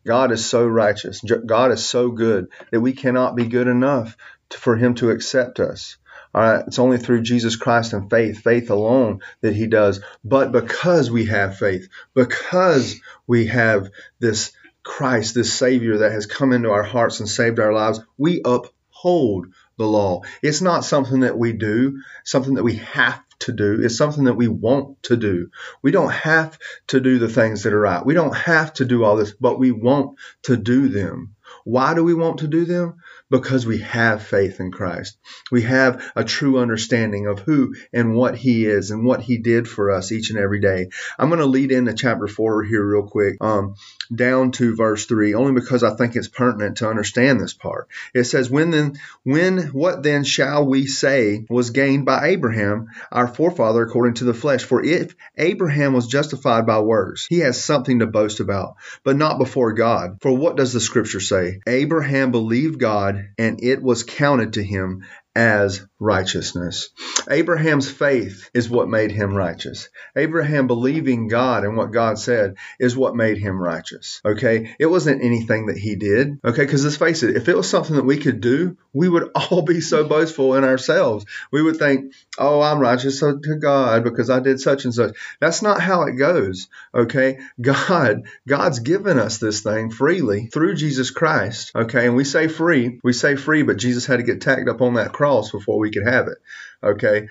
God 0.07 0.33
is 0.33 0.45
so 0.45 0.67
righteous. 0.67 1.23
God 1.23 1.73
is 1.73 1.83
so 1.83 2.11
good 2.11 2.49
that 2.71 2.83
we 2.83 2.93
cannot 2.93 3.37
be 3.37 3.47
good 3.47 3.69
enough 3.69 4.19
to, 4.51 4.59
for 4.59 4.77
Him 4.77 4.97
to 4.97 5.09
accept 5.09 5.59
us. 5.59 5.97
All 6.37 6.43
right, 6.43 6.65
it's 6.67 6.79
only 6.79 6.99
through 6.99 7.23
Jesus 7.23 7.57
Christ 7.57 7.95
and 7.95 8.11
faith, 8.11 8.43
faith 8.43 8.69
alone, 8.69 9.21
that 9.41 9.57
He 9.57 9.69
does. 9.69 10.03
But 10.23 10.53
because 10.53 11.11
we 11.11 11.25
have 11.25 11.57
faith, 11.57 11.89
because 12.15 13.01
we 13.27 13.47
have 13.47 13.91
this 14.19 14.53
Christ, 14.83 15.35
this 15.35 15.55
Savior 15.55 15.99
that 15.99 16.13
has 16.13 16.27
come 16.27 16.53
into 16.53 16.71
our 16.71 16.83
hearts 16.83 17.21
and 17.21 17.29
saved 17.29 17.59
our 17.59 17.73
lives, 17.73 18.01
we 18.19 18.43
uphold 18.45 19.47
the 19.79 19.87
law. 19.87 20.21
It's 20.43 20.61
not 20.61 20.85
something 20.85 21.21
that 21.21 21.39
we 21.39 21.55
do, 21.55 22.03
something 22.23 22.55
that 22.55 22.65
we 22.65 22.77
have 22.77 23.23
to 23.39 23.53
do. 23.53 23.81
It's 23.83 23.97
something 23.97 24.25
that 24.25 24.35
we 24.35 24.49
want 24.49 25.03
to 25.05 25.17
do. 25.17 25.49
We 25.81 25.91
don't 25.91 26.13
have 26.13 26.59
to 26.89 27.01
do 27.01 27.19
the 27.19 27.31
things 27.31 27.63
that 27.63 27.73
are 27.73 27.81
right. 27.81 28.05
We 28.05 28.13
don't 28.13 28.37
have 28.37 28.75
to 28.75 28.85
do 28.85 29.05
all 29.05 29.17
this, 29.17 29.33
but 29.33 29.59
we 29.59 29.73
want 29.73 30.19
to 30.43 30.59
do 30.59 30.89
them. 30.89 31.36
Why 31.67 31.95
do 31.95 32.05
we 32.05 32.15
want 32.15 32.39
to 32.39 32.47
do 32.47 32.65
them? 32.65 32.95
Because 33.29 33.67
we 33.67 33.79
have 33.79 34.23
faith 34.23 34.61
in 34.61 34.71
Christ. 34.71 35.19
We 35.51 35.63
have 35.63 36.01
a 36.15 36.23
true 36.23 36.61
understanding 36.61 37.27
of 37.27 37.41
who 37.41 37.75
and 37.93 38.15
what 38.15 38.37
He 38.37 38.65
is 38.67 38.93
and 38.93 39.05
what 39.05 39.21
He 39.21 39.39
did 39.39 39.67
for 39.67 39.91
us 39.91 40.13
each 40.13 40.31
and 40.31 40.39
every 40.39 40.61
day. 40.61 40.91
I'm 41.19 41.29
going 41.29 41.41
to 41.41 41.47
lead 41.47 41.73
into 41.73 41.93
chapter 41.93 42.29
4 42.29 42.63
here 42.63 42.85
real 42.85 43.09
quick, 43.09 43.39
um, 43.41 43.75
down 44.15 44.53
to 44.53 44.77
verse 44.77 45.07
3, 45.07 45.35
only 45.35 45.55
because 45.55 45.83
I 45.83 45.97
think 45.97 46.15
it's 46.15 46.29
pertinent 46.29 46.77
to 46.77 46.89
understand 46.89 47.41
this 47.41 47.53
part. 47.53 47.89
It 48.15 48.25
says, 48.25 48.49
When 48.49 48.71
then, 48.71 49.01
when, 49.25 49.59
what 49.73 50.05
then 50.05 50.23
shall 50.23 50.65
we 50.65 50.87
say 50.87 51.47
was 51.51 51.71
gained 51.71 52.05
by 52.05 52.29
Abraham, 52.29 52.91
our 53.11 53.27
forefather, 53.27 53.83
according 53.83 54.15
to 54.15 54.25
the 54.25 54.35
flesh? 54.35 54.63
For 54.63 54.85
if 54.85 55.17
Abraham 55.37 55.95
was 55.95 56.07
justified 56.07 56.65
by 56.65 56.79
works, 56.79 57.27
he 57.29 57.41
has 57.41 57.61
something 57.63 57.99
to 57.99 58.07
boast 58.07 58.39
about, 58.39 58.77
but 59.03 59.17
not 59.17 59.39
before 59.39 59.73
God. 59.73 60.19
For 60.21 60.31
what 60.31 60.57
does 60.57 60.73
the 60.73 60.81
scripture 60.81 61.19
say? 61.19 61.56
Abraham 61.67 62.31
believed 62.31 62.79
God, 62.79 63.29
and 63.39 63.63
it 63.63 63.83
was 63.83 64.03
counted 64.03 64.55
to 64.55 64.63
him 64.63 65.03
as 65.37 65.87
righteousness. 65.99 66.89
Abraham's 67.31 67.91
faith 67.91 68.49
is 68.55 68.71
what 68.71 68.89
made 68.89 69.13
him 69.13 69.35
righteous. 69.35 69.91
Abraham 70.17 70.67
believing 70.67 71.29
God 71.29 71.65
and 71.65 71.77
what 71.77 71.93
God 71.93 72.19
said 72.19 72.57
is 72.81 72.97
what 72.97 73.15
made 73.15 73.37
him 73.37 73.61
righteous. 73.61 74.23
Okay? 74.25 74.75
It 74.79 74.87
wasn't 74.87 75.23
anything 75.23 75.67
that 75.67 75.77
he 75.77 75.95
did. 75.95 76.39
Okay? 76.43 76.65
Because 76.65 76.85
let's 76.85 76.97
face 76.97 77.23
it, 77.23 77.37
if 77.37 77.49
it 77.49 77.57
was 77.57 77.69
something 77.69 77.97
that 77.97 78.07
we 78.07 78.17
could 78.17 78.41
do, 78.41 78.79
we 78.95 79.11
would 79.11 79.31
all 79.35 79.61
be 79.61 79.83
so 79.83 80.05
boastful 80.05 80.55
in 80.55 80.65
ourselves. 80.65 81.27
We 81.53 81.63
would 81.63 81.77
think, 81.77 82.15
oh, 82.39 82.63
I'm 82.63 82.81
righteous 82.81 83.21
to 83.21 83.59
God 83.61 84.05
because 84.05 84.31
I 84.31 84.41
did 84.41 84.59
such 84.59 84.85
and 84.85 84.95
such. 84.95 85.17
That's 85.39 85.61
not 85.61 85.83
how 85.83 86.05
it 86.05 86.13
goes. 86.13 86.69
Okay? 86.95 87.41
God, 87.61 88.23
God's 88.49 88.79
given 88.79 89.19
us 89.19 89.37
this 89.37 89.61
thing 89.61 89.91
freely 89.91 90.47
through 90.47 90.77
Jesus 90.77 91.11
Christ. 91.11 91.73
Okay? 91.75 92.07
And 92.07 92.17
we 92.17 92.25
say 92.25 92.49
free, 92.49 93.01
we 93.05 93.13
say 93.13 93.37
free, 93.37 93.63
but 93.63 93.77
Jesus 93.77 94.07
had 94.07 94.17
to 94.17 94.23
get 94.23 94.41
tacked 94.41 94.69
up 94.69 94.81
on 94.81 94.95
that 94.95 95.13
cross 95.13 95.26
before 95.53 95.79
we 95.79 95.91
could 95.91 96.07
have 96.07 96.29
it. 96.29 96.39
Okay? 96.83 97.29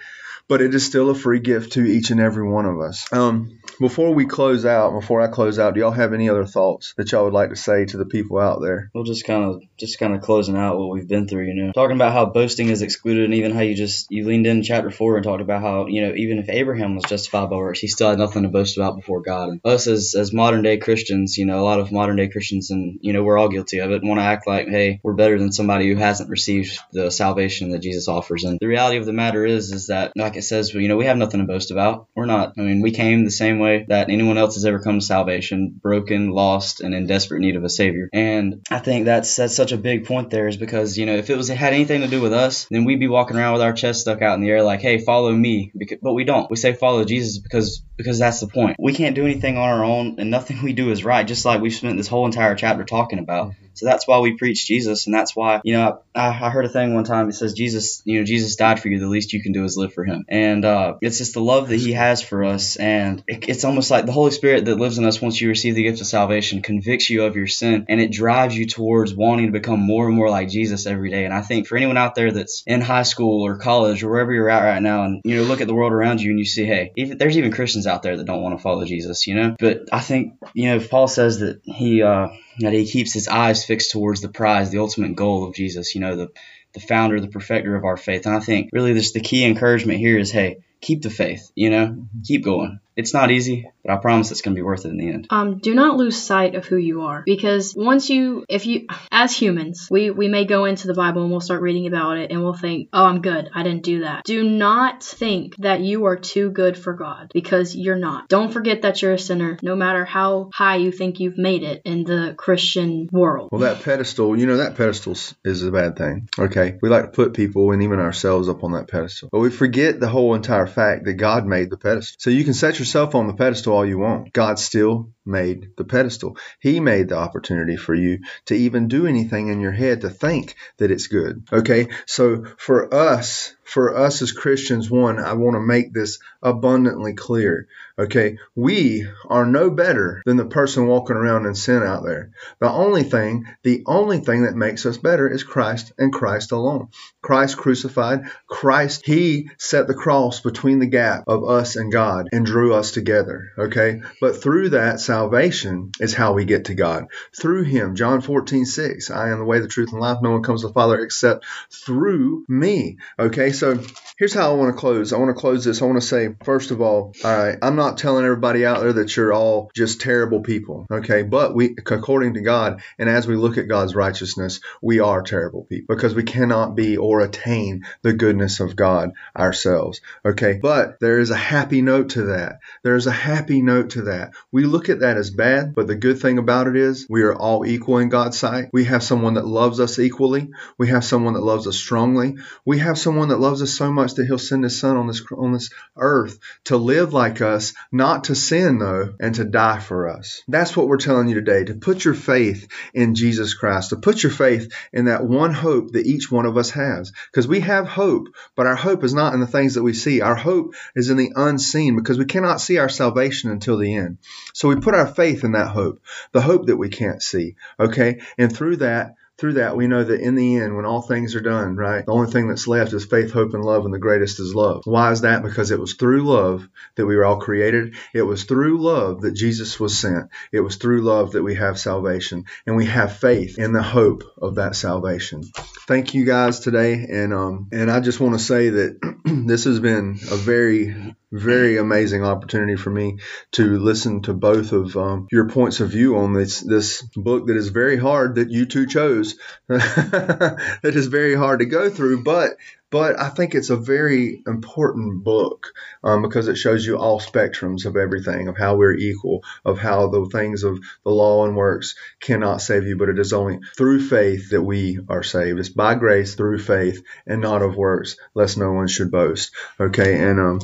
But 0.48 0.62
it 0.62 0.76
is 0.76 0.86
still 0.86 1.10
a 1.10 1.16
free 1.16 1.40
gift 1.40 1.74
to 1.74 1.86
each 1.86 2.12
and 2.12 2.20
every 2.20 2.48
one 2.48 2.66
of 2.66 2.80
us. 2.80 3.12
Um, 3.12 3.60
before 3.80 4.14
we 4.14 4.26
close 4.26 4.66
out, 4.66 4.94
before 4.94 5.22
I 5.22 5.28
close 5.28 5.60
out, 5.60 5.74
do 5.74 5.80
y'all 5.80 5.92
have 5.92 6.14
any 6.14 6.30
other 6.30 6.46
thoughts 6.46 6.94
that 6.98 7.12
y'all 7.12 7.26
would 7.26 7.34
like 7.34 7.50
to 7.50 7.56
say 7.56 7.86
to 7.86 7.98
the 7.98 8.06
people 8.06 8.40
out 8.40 8.62
there? 8.62 8.90
Well, 8.94 9.04
just 9.04 9.26
kind 9.26 9.44
of, 9.44 9.64
just 9.78 10.00
kind 10.00 10.16
of 10.16 10.22
closing 10.22 10.56
out 10.56 10.78
what 10.78 10.90
we've 10.90 11.08
been 11.08 11.28
through, 11.28 11.46
you 11.46 11.54
know, 11.54 11.72
talking 11.72 11.96
about 11.96 12.14
how 12.14 12.26
boasting 12.26 12.70
is 12.70 12.82
excluded, 12.82 13.26
and 13.26 13.34
even 13.34 13.54
how 13.54 13.62
you 13.62 13.76
just 13.76 14.08
you 14.10 14.26
leaned 14.26 14.48
in 14.48 14.64
chapter 14.64 14.92
four 14.92 15.16
and 15.16 15.24
talked 15.24 15.42
about 15.42 15.62
how 15.62 15.88
you 15.88 16.02
know 16.02 16.14
even 16.16 16.40
if 16.40 16.50
Abraham 16.50 16.96
was 16.96 17.06
justified 17.06 17.50
by 17.50 17.58
works, 17.58 17.80
he 17.80 17.88
still 17.88 18.10
had 18.10 18.20
nothing 18.20 18.44
to 18.44 18.50
boast 18.50 18.78
about 18.78 18.96
before 18.96 19.22
God. 19.22 19.50
And 19.50 19.62
us 19.66 19.88
as 19.88 20.16
as 20.16 20.34
modern 20.34 20.62
day 20.62 20.78
Christians, 20.78 21.38
you 21.38 21.46
know, 21.46 21.60
a 21.60 21.66
lot 21.66 21.80
of 21.80 21.92
modern 21.92 22.16
day 22.16 22.30
Christians, 22.30 22.72
and 22.72 23.00
you 23.02 23.14
know, 23.14 23.24
we're 23.24 23.38
all 23.38 23.50
guilty 23.50 23.80
of 23.80 23.92
it, 23.92 24.04
want 24.04 24.20
to 24.20 24.24
act 24.24 24.48
like, 24.48 24.68
hey, 24.68 25.00
we're 25.04 25.14
better 25.14 25.38
than 25.38 25.52
somebody 25.52 25.90
who 25.90 25.98
hasn't 25.98 26.30
received 26.30 26.80
the 26.92 27.12
salvation 27.12 27.72
that 27.72 27.80
Jesus 27.80 28.08
offers. 28.08 28.44
And 28.44 28.60
the 28.60 28.68
reality 28.68 28.98
of 28.98 29.06
the 29.06 29.14
matter 29.14 29.46
is, 29.46 29.72
is 29.72 29.88
that 29.88 30.14
like 30.16 30.36
it 30.36 30.44
says, 30.44 30.74
you 30.74 30.88
know, 30.88 30.98
we 30.98 31.06
have 31.06 31.18
nothing 31.18 31.40
to 31.40 31.48
boast 31.48 31.72
about. 31.72 32.08
We're 32.16 32.26
not. 32.26 32.54
I 32.58 32.62
mean, 32.62 32.82
we 32.82 32.92
came 32.92 33.26
the 33.26 33.32
same 33.32 33.60
way 33.60 33.65
that 33.88 34.10
anyone 34.10 34.38
else 34.38 34.56
has 34.56 34.66
ever 34.66 34.80
come 34.80 35.00
to 35.00 35.06
salvation, 35.06 35.80
broken, 35.82 36.32
lost, 36.32 36.82
and 36.82 36.94
in 36.94 37.08
desperate 37.08 37.40
need 37.40 37.56
of 37.56 37.64
a 37.64 37.70
savior. 37.70 38.10
And 38.14 38.66
I 38.70 38.80
think 38.80 39.06
that's 39.06 39.36
that's 39.36 39.56
such 39.56 39.72
a 39.72 39.78
big 39.78 40.06
point 40.06 40.30
there 40.30 40.48
is 40.48 40.58
because 40.58 40.98
you 40.98 41.06
know 41.06 41.16
if 41.16 41.30
it 41.30 41.38
was 41.38 41.50
it 41.50 41.58
had 41.58 41.74
anything 41.74 42.02
to 42.02 42.08
do 42.08 42.22
with 42.22 42.34
us, 42.34 42.68
then 42.70 42.86
we'd 42.86 43.00
be 43.00 43.08
walking 43.08 43.38
around 43.38 43.54
with 43.54 43.62
our 43.62 43.74
chest 43.74 44.02
stuck 44.02 44.22
out 44.22 44.36
in 44.36 44.42
the 44.42 44.50
air 44.50 44.64
like, 44.64 44.82
hey, 44.82 45.00
follow 45.00 45.32
me. 45.32 45.72
But 46.02 46.14
we 46.14 46.24
don't. 46.24 46.50
We 46.50 46.58
say 46.58 46.74
follow 46.74 47.04
Jesus 47.04 47.40
because 47.40 47.82
because 47.98 48.20
that's 48.20 48.40
the 48.40 48.48
point. 48.48 48.78
We 48.80 48.94
can't 48.94 49.16
do 49.16 49.26
anything 49.26 49.58
on 49.58 49.70
our 49.70 49.84
own, 49.84 50.16
and 50.20 50.30
nothing 50.32 50.62
we 50.64 50.74
do 50.74 50.92
is 50.92 51.04
right. 51.04 51.26
Just 51.26 51.46
like 51.46 51.62
we've 51.62 51.74
spent 51.74 51.98
this 51.98 52.08
whole 52.08 52.26
entire 52.26 52.56
chapter 52.56 52.84
talking 52.84 53.20
about. 53.20 53.54
So 53.76 53.86
that's 53.86 54.08
why 54.08 54.20
we 54.20 54.38
preach 54.38 54.66
Jesus, 54.66 55.06
and 55.06 55.14
that's 55.14 55.36
why 55.36 55.62
you 55.64 55.74
know 55.74 56.02
I, 56.14 56.28
I 56.28 56.50
heard 56.50 56.66
a 56.66 56.70
thing 56.70 56.94
one 56.94 57.04
time. 57.04 57.30
It 57.30 57.34
says 57.34 57.54
Jesus, 57.54 58.02
you 58.06 58.20
know, 58.20 58.26
Jesus 58.26 58.56
died 58.56 58.80
for 58.80 58.88
you. 58.88 59.00
The 59.00 59.08
least 59.08 59.34
you 59.34 59.42
can 59.42 59.52
do 59.52 59.64
is 59.64 59.78
live 59.78 59.94
for 59.94 60.06
Him, 60.06 60.26
and 60.28 60.64
uh, 60.64 60.96
it's 61.02 61.18
just 61.18 61.34
the 61.34 61.42
love 61.42 61.70
that 61.70 61.80
He 61.80 61.94
has 61.94 62.22
for 62.22 62.44
us, 62.44 62.76
and 62.78 63.24
it, 63.28 63.50
it's 63.50 63.66
almost 63.66 63.92
like 63.92 64.06
the 64.06 64.12
Holy 64.12 64.32
Spirit 64.32 64.66
that 64.66 64.80
lives 64.80 64.98
in 64.98 65.06
us 65.06 65.22
once 65.22 65.40
you 65.40 65.50
receive 65.50 65.76
the 65.76 65.84
gift 65.84 66.02
of 66.02 66.08
salvation 66.08 66.62
convicts 66.62 67.10
you 67.10 67.26
of 67.26 67.36
your 67.36 67.48
sin, 67.48 67.86
and 67.90 68.00
it 68.00 68.12
drives 68.12 68.58
you 68.58 68.66
towards 68.66 69.14
wanting 69.14 69.48
to 69.48 69.52
become 69.52 69.80
more 69.80 70.08
and 70.08 70.16
more 70.16 70.30
like 70.30 70.50
Jesus 70.50 70.86
every 70.86 71.12
day. 71.12 71.26
And 71.26 71.34
I 71.34 71.42
think 71.42 71.68
for 71.68 71.76
anyone 71.76 71.98
out 71.98 72.16
there 72.16 72.32
that's 72.32 72.64
in 72.66 72.82
high 72.82 73.04
school 73.04 73.46
or 73.46 73.58
college 73.58 74.04
or 74.04 74.10
wherever 74.10 74.34
you're 74.34 74.50
at 74.50 74.64
right 74.64 74.82
now, 74.82 75.04
and 75.04 75.22
you 75.24 75.38
know, 75.38 75.44
look 75.44 75.62
at 75.62 75.68
the 75.68 75.76
world 75.76 75.92
around 75.92 76.22
you 76.22 76.32
and 76.32 76.40
you 76.40 76.46
see, 76.46 76.66
hey, 76.66 76.92
even, 76.96 77.18
there's 77.18 77.38
even 77.38 77.52
Christians 77.52 77.88
out 77.88 78.04
there 78.04 78.16
that 78.18 78.26
don't 78.26 78.42
want 78.42 78.58
to 78.58 78.64
follow 78.64 78.86
Jesus, 78.86 79.28
you 79.28 79.36
know. 79.36 79.56
But 79.60 79.90
I 79.92 80.00
think 80.00 80.36
you 80.54 80.70
know, 80.70 80.80
Paul 80.80 81.08
says 81.08 81.40
that 81.40 81.62
he. 81.66 82.02
Uh, 82.02 82.30
that 82.60 82.74
he 82.74 82.86
keeps 82.86 83.14
his 83.14 83.28
eyes 83.28 83.66
fixed 83.66 83.92
towards 83.92 84.22
the 84.22 84.30
prize, 84.30 84.72
the 84.72 84.80
ultimate 84.80 85.16
goal 85.16 85.48
of 85.48 85.56
Jesus, 85.56 85.96
you 85.96 86.02
know, 86.02 86.16
the, 86.16 86.32
the 86.74 86.80
founder, 86.80 87.20
the 87.20 87.28
perfecter 87.28 87.76
of 87.76 87.86
our 87.86 87.98
faith. 87.98 88.26
And 88.26 88.36
I 88.36 88.40
think 88.40 88.70
really 88.72 88.94
this 88.94 89.14
the 89.14 89.20
key 89.20 89.46
encouragement 89.46 90.00
here 90.00 90.18
is, 90.18 90.32
hey, 90.32 90.64
keep 90.82 91.02
the 91.02 91.10
faith, 91.10 91.52
you 91.56 91.70
know, 91.70 91.88
mm-hmm. 91.88 92.22
keep 92.24 92.44
going. 92.44 92.80
It's 92.96 93.14
not 93.14 93.30
easy, 93.30 93.70
but 93.84 93.94
I 93.94 93.98
promise 93.98 94.32
it's 94.32 94.42
going 94.42 94.56
to 94.56 94.60
be 94.60 94.64
worth 94.64 94.86
it 94.86 94.90
in 94.90 94.98
the 94.98 95.10
end. 95.10 95.28
Um, 95.30 95.58
do 95.58 95.76
not 95.76 95.98
lose 95.98 96.22
sight 96.22 96.56
of 96.56 96.66
who 96.66 96.78
you 96.78 97.02
are 97.02 97.24
because 97.26 97.74
once 97.76 98.10
you, 98.10 98.46
if 98.48 98.66
you, 98.66 98.88
as 99.12 99.36
humans, 99.36 99.88
we, 99.92 100.12
we 100.12 100.30
may 100.30 100.46
go 100.46 100.64
into 100.66 100.88
the 100.88 100.94
Bible 100.94 101.24
and 101.24 101.32
we'll 101.32 101.42
start 101.42 101.62
reading 101.62 101.88
about 101.88 102.18
it 102.18 102.32
and 102.32 102.42
we'll 102.42 102.54
think, 102.54 102.90
oh, 102.94 103.06
I'm 103.06 103.22
good. 103.22 103.50
I 103.54 103.64
didn't 103.64 103.84
do 103.84 104.02
that. 104.02 104.24
Do 104.24 104.44
not 104.44 105.04
think 105.04 105.58
that 105.58 105.82
you 105.82 106.06
are 106.06 106.16
too 106.16 106.52
good 106.52 106.78
for 106.78 106.94
God 106.94 107.32
because 107.34 107.76
you're 107.76 107.98
not. 107.98 108.30
Don't 108.30 108.54
forget 108.54 108.84
that 108.84 109.02
you're 109.02 109.14
a 109.14 109.20
sinner, 109.20 109.58
no 109.62 109.76
matter 109.76 110.06
how 110.06 110.50
high 110.54 110.78
you 110.78 110.92
think 110.92 111.20
you've 111.20 111.38
made 111.38 111.64
it 111.64 111.82
in 111.84 112.06
the 112.06 112.34
Christian 112.38 113.10
world. 113.12 113.50
Well, 113.52 113.62
that 113.62 113.84
pedestal, 113.84 114.40
you 114.40 114.48
know, 114.48 114.58
that 114.58 114.76
pedestal 114.76 115.18
is 115.44 115.64
a 115.64 115.72
bad 115.72 115.98
thing. 115.98 116.30
Okay. 116.40 116.78
We 116.82 116.88
like 116.88 117.04
to 117.04 117.12
put 117.12 117.34
people 117.34 117.72
and 117.72 117.84
even 117.84 118.00
ourselves 118.00 118.48
up 118.48 118.64
on 118.64 118.72
that 118.72 118.88
pedestal. 118.88 119.30
But 119.32 119.40
we 119.40 119.50
forget 119.50 120.00
the 120.00 120.08
whole 120.08 120.34
entire 120.34 120.68
fact 120.68 121.04
that 121.06 121.16
God 121.16 121.46
made 121.46 121.70
the 121.70 121.78
pedestal. 121.78 122.16
So 122.20 122.30
you 122.30 122.46
can 122.46 122.54
set 122.54 122.80
yourself 122.80 122.85
on 123.16 123.28
the 123.28 123.34
pedestal 123.34 123.74
all 123.74 123.86
you 123.86 123.98
want. 123.98 124.34
God 124.34 124.60
still 124.60 125.15
made 125.26 125.70
the 125.78 125.84
pedestal. 125.84 126.38
He 126.60 126.80
made 126.80 127.10
the 127.10 127.18
opportunity 127.18 127.78
for 127.78 127.94
you 127.94 128.20
to 128.46 128.56
even 128.56 128.88
do 128.88 129.08
anything 129.08 129.48
in 129.50 129.60
your 129.60 129.72
head 129.72 130.02
to 130.02 130.10
think 130.10 130.56
that 130.78 130.92
it's 130.92 131.08
good. 131.08 131.44
Okay. 131.52 131.90
So 132.06 132.46
for 132.58 132.94
us, 132.94 133.56
for 133.66 133.98
us 133.98 134.22
as 134.22 134.32
Christians, 134.32 134.90
one, 134.90 135.20
I 135.20 135.34
want 135.34 135.56
to 135.56 135.60
make 135.60 135.94
this 135.94 136.20
abundantly 136.42 137.14
clear. 137.14 137.68
Okay, 137.98 138.38
we 138.56 139.08
are 139.30 139.46
no 139.46 139.70
better 139.70 140.22
than 140.26 140.36
the 140.36 140.46
person 140.46 140.86
walking 140.86 141.16
around 141.16 141.46
in 141.46 141.56
sin 141.56 141.82
out 141.82 142.04
there. 142.04 142.32
The 142.60 142.70
only 142.70 143.04
thing, 143.04 143.48
the 143.64 143.84
only 143.86 144.20
thing 144.20 144.44
that 144.44 144.54
makes 144.54 144.86
us 144.86 144.98
better 144.98 145.30
is 145.30 145.44
Christ 145.44 145.94
and 145.98 146.12
Christ 146.12 146.52
alone. 146.52 146.90
Christ 147.22 147.56
crucified, 147.58 148.26
Christ, 148.48 149.06
He 149.06 149.50
set 149.58 149.88
the 149.88 149.94
cross 149.94 150.42
between 150.42 150.80
the 150.80 150.88
gap 150.88 151.24
of 151.28 151.48
us 151.50 151.78
and 151.78 151.90
God 151.90 152.28
and 152.34 152.46
drew 152.46 152.74
us 152.74 152.92
together. 152.92 153.52
Okay, 153.58 154.02
but 154.20 154.44
through 154.44 154.70
that, 154.70 155.00
salvation 155.16 155.92
is 156.02 156.14
how 156.14 156.34
we 156.34 156.44
get 156.44 156.66
to 156.66 156.76
God. 156.76 157.08
Through 157.34 157.64
Him, 157.64 157.96
John 157.96 158.20
14, 158.20 158.66
6, 158.66 159.12
I 159.12 159.30
am 159.30 159.40
the 159.40 159.46
way, 159.46 159.60
the 159.60 159.68
truth, 159.70 159.94
and 159.94 160.02
life. 160.02 160.18
No 160.22 160.32
one 160.32 160.44
comes 160.44 160.62
to 160.62 160.68
the 160.68 160.74
Father 160.74 161.00
except 161.00 161.46
through 161.72 162.44
me. 162.50 162.98
Okay, 163.18 163.54
so 163.54 163.80
here's 164.18 164.34
how 164.34 164.52
I 164.52 164.56
want 164.56 164.76
to 164.76 164.80
close. 164.80 165.14
I 165.14 165.18
want 165.18 165.34
to 165.34 165.40
close 165.40 165.64
this. 165.64 165.82
I 165.82 165.86
want 165.86 166.02
to 166.02 166.06
say, 166.06 166.36
first 166.44 166.72
of 166.72 166.82
all, 166.82 167.14
all 167.24 167.38
right, 167.38 167.58
I'm 167.62 167.78
not 167.78 167.98
telling 167.98 168.26
everybody 168.26 168.66
out 168.66 168.82
there 168.82 168.92
that 168.94 169.16
you're 169.16 169.32
all 169.32 169.72
just 169.74 170.02
terrible 170.02 170.42
people, 170.42 170.86
okay? 170.92 171.24
But 171.24 171.56
we, 171.56 171.76
according 171.78 172.34
to 172.34 172.42
God, 172.42 172.82
and 173.00 173.08
as 173.10 173.26
we 173.26 173.38
look 173.38 173.58
at 173.58 173.70
God's 173.70 173.96
righteousness, 173.96 174.60
we 174.82 175.00
are 175.00 175.22
terrible 175.22 175.64
people 175.64 175.96
because 175.96 176.14
we 176.14 176.24
cannot 176.24 176.76
be 176.76 176.98
or 176.98 177.22
attain 177.22 177.86
the 178.02 178.12
goodness 178.12 178.60
of 178.60 178.76
God 178.76 179.12
ourselves, 179.38 180.02
okay? 180.26 180.60
But 180.62 181.00
there 181.00 181.20
is 181.20 181.30
a 181.30 181.38
happy 181.38 181.82
note 181.82 182.10
to 182.10 182.24
that. 182.24 182.60
There 182.84 182.98
is 182.98 183.08
a 183.08 183.12
happy 183.12 183.62
note 183.62 183.92
to 183.92 184.02
that. 184.04 184.34
We 184.52 184.66
look 184.66 184.90
at 184.90 185.00
that 185.00 185.05
as 185.06 185.30
bad, 185.30 185.76
but 185.76 185.88
the 185.88 185.96
good 185.96 186.20
thing 186.20 186.38
about 186.38 186.68
it 186.68 186.76
is 186.76 187.06
we 187.10 187.22
are 187.24 187.36
all 187.36 187.66
equal 187.66 188.00
in 188.00 188.10
God's 188.10 188.38
sight. 188.38 188.70
We 188.74 188.86
have 188.86 189.04
someone 189.04 189.36
that 189.36 189.46
loves 189.46 189.80
us 189.80 190.00
equally. 190.00 190.50
We 190.78 190.88
have 190.88 191.06
someone 191.06 191.34
that 191.34 191.44
loves 191.44 191.68
us 191.68 191.78
strongly. 191.78 192.38
We 192.66 192.80
have 192.80 192.98
someone 192.98 193.30
that 193.30 193.40
loves 193.40 193.62
us 193.62 193.74
so 193.74 193.92
much 193.92 194.16
that 194.16 194.26
he'll 194.26 194.38
send 194.38 194.64
his 194.64 194.80
son 194.80 194.98
on 194.98 195.08
this 195.08 195.22
on 195.32 195.54
this 195.54 195.70
earth 195.96 196.40
to 196.66 196.78
live 196.78 197.14
like 197.14 197.42
us, 197.42 197.74
not 197.92 198.26
to 198.26 198.36
sin 198.36 198.80
though, 198.80 199.14
and 199.20 199.36
to 199.36 199.46
die 199.46 199.80
for 199.80 200.10
us. 200.10 200.42
That's 200.48 200.76
what 200.76 200.88
we're 200.88 200.98
telling 200.98 201.28
you 201.28 201.36
today, 201.36 201.64
to 201.66 201.76
put 201.76 202.04
your 202.04 202.14
faith 202.16 202.68
in 202.94 203.16
Jesus 203.16 203.54
Christ, 203.54 203.92
to 203.92 203.98
put 203.98 204.24
your 204.24 204.32
faith 204.32 204.74
in 204.92 205.06
that 205.06 205.24
one 205.26 205.54
hope 205.54 205.92
that 205.92 206.08
each 206.08 206.32
one 206.32 206.46
of 206.46 206.58
us 206.58 206.72
has. 206.72 207.12
Because 207.32 207.48
we 207.48 207.60
have 207.60 207.88
hope, 207.88 208.30
but 208.56 208.66
our 208.66 208.76
hope 208.76 209.04
is 209.04 209.14
not 209.14 209.34
in 209.34 209.40
the 209.40 209.48
things 209.48 209.76
that 209.76 209.84
we 209.84 209.94
see. 209.94 210.22
Our 210.22 210.36
hope 210.36 210.74
is 210.96 211.10
in 211.10 211.18
the 211.18 211.32
unseen 211.36 211.96
because 211.96 212.18
we 212.18 212.26
cannot 212.26 212.62
see 212.62 212.78
our 212.78 212.90
salvation 212.90 213.52
until 213.52 213.78
the 213.78 213.96
end. 213.96 214.18
So 214.54 214.70
we 214.70 214.76
put 214.78 214.95
our 214.96 215.08
faith 215.08 215.44
in 215.44 215.54
that 215.54 215.70
hope, 215.70 216.02
the 216.32 216.42
hope 216.42 216.68
that 216.68 216.78
we 216.78 216.90
can't 216.90 217.22
see. 217.22 217.56
Okay? 217.80 218.22
And 218.38 218.56
through 218.56 218.78
that, 218.78 219.16
through 219.38 219.54
that, 219.54 219.76
we 219.76 219.88
know 219.88 220.04
that 220.04 220.22
in 220.22 220.36
the 220.36 220.56
end, 220.56 220.78
when 220.78 220.86
all 220.86 221.02
things 221.02 221.36
are 221.36 221.42
done, 221.42 221.76
right, 221.76 222.06
the 222.06 222.12
only 222.14 222.32
thing 222.32 222.48
that's 222.48 222.68
left 222.68 222.94
is 222.94 223.06
faith, 223.06 223.34
hope, 223.34 223.54
and 223.54 223.66
love, 223.66 223.84
and 223.84 223.94
the 223.94 224.00
greatest 224.00 224.40
is 224.40 224.56
love. 224.56 224.84
Why 224.86 225.12
is 225.12 225.22
that? 225.22 225.44
Because 225.44 225.72
it 225.72 225.80
was 225.80 225.96
through 225.96 226.24
love 226.24 226.70
that 226.96 227.06
we 227.06 227.18
were 227.18 227.26
all 227.26 227.42
created. 227.42 227.96
It 228.14 228.22
was 228.22 228.46
through 228.46 228.82
love 228.82 229.22
that 229.22 229.34
Jesus 229.34 229.78
was 229.78 229.98
sent. 229.98 230.30
It 230.54 230.62
was 230.62 230.78
through 230.78 231.02
love 231.02 231.34
that 231.34 231.44
we 231.44 231.56
have 231.56 231.78
salvation, 231.78 232.46
and 232.66 232.78
we 232.78 232.86
have 232.86 233.18
faith 233.18 233.60
in 233.60 233.74
the 233.74 233.84
hope 233.84 234.24
of 234.38 234.56
that 234.56 234.76
salvation. 234.76 235.44
Thank 235.86 236.14
you 236.14 236.24
guys 236.24 236.62
today, 236.62 236.94
and 236.94 237.34
um, 237.34 237.68
and 237.74 237.92
I 237.92 238.00
just 238.00 238.22
want 238.22 238.36
to 238.36 238.40
say 238.40 238.70
that 238.70 239.16
this 239.26 239.66
has 239.66 239.82
been 239.82 240.18
a 240.32 240.38
very 240.38 241.14
very 241.36 241.78
amazing 241.78 242.24
opportunity 242.24 242.76
for 242.76 242.90
me 242.90 243.20
to 243.52 243.78
listen 243.80 244.22
to 244.22 244.34
both 244.34 244.72
of 244.72 244.96
um, 244.96 245.28
your 245.32 245.50
points 245.50 245.80
of 245.80 245.90
view 245.90 246.18
on 246.18 246.34
this 246.34 246.62
this 246.62 247.02
book 247.16 247.48
that 247.48 247.58
is 247.58 247.70
very 247.70 247.98
hard 247.98 248.36
that 248.36 248.50
you 248.50 248.66
two 248.66 248.88
chose 248.88 249.36
that 249.68 250.82
is 250.84 251.08
very 251.08 251.36
hard 251.36 251.60
to 251.60 251.66
go 251.66 251.90
through 251.90 252.24
but 252.24 252.56
but 252.92 253.20
I 253.20 253.30
think 253.30 253.56
it's 253.56 253.70
a 253.70 253.78
very 253.78 254.42
important 254.46 255.24
book 255.24 255.74
um, 256.04 256.22
because 256.22 256.48
it 256.48 256.56
shows 256.56 256.86
you 256.86 256.98
all 256.98 257.20
spectrums 257.20 257.86
of 257.86 257.98
everything, 257.98 258.48
of 258.48 258.58
how 258.58 258.76
we're 258.76 258.96
equal, 258.96 259.44
of 259.64 259.80
how 259.80 260.08
the 260.08 260.26
things 260.32 260.64
of 260.64 260.80
the 261.04 261.12
law 261.12 261.46
and 261.46 261.56
works 261.56 261.96
cannot 262.20 262.62
save 262.62 262.88
you, 262.88 262.98
but 262.98 263.10
it 263.10 263.20
is 263.20 263.34
only 263.34 263.60
through 263.78 264.08
faith 264.08 264.52
that 264.52 264.62
we 264.62 265.00
are 265.10 265.24
saved. 265.24 265.60
It's 265.60 265.70
by 265.70 265.96
grace 265.96 266.36
through 266.36 266.60
faith 266.60 267.04
and 267.26 267.42
not 267.42 267.62
of 267.62 267.76
works, 267.76 268.18
lest 268.34 268.58
no 268.58 268.72
one 268.72 268.88
should 268.88 269.12
boast. 269.12 269.52
Okay, 269.80 270.22
and 270.22 270.40
um, 270.40 270.62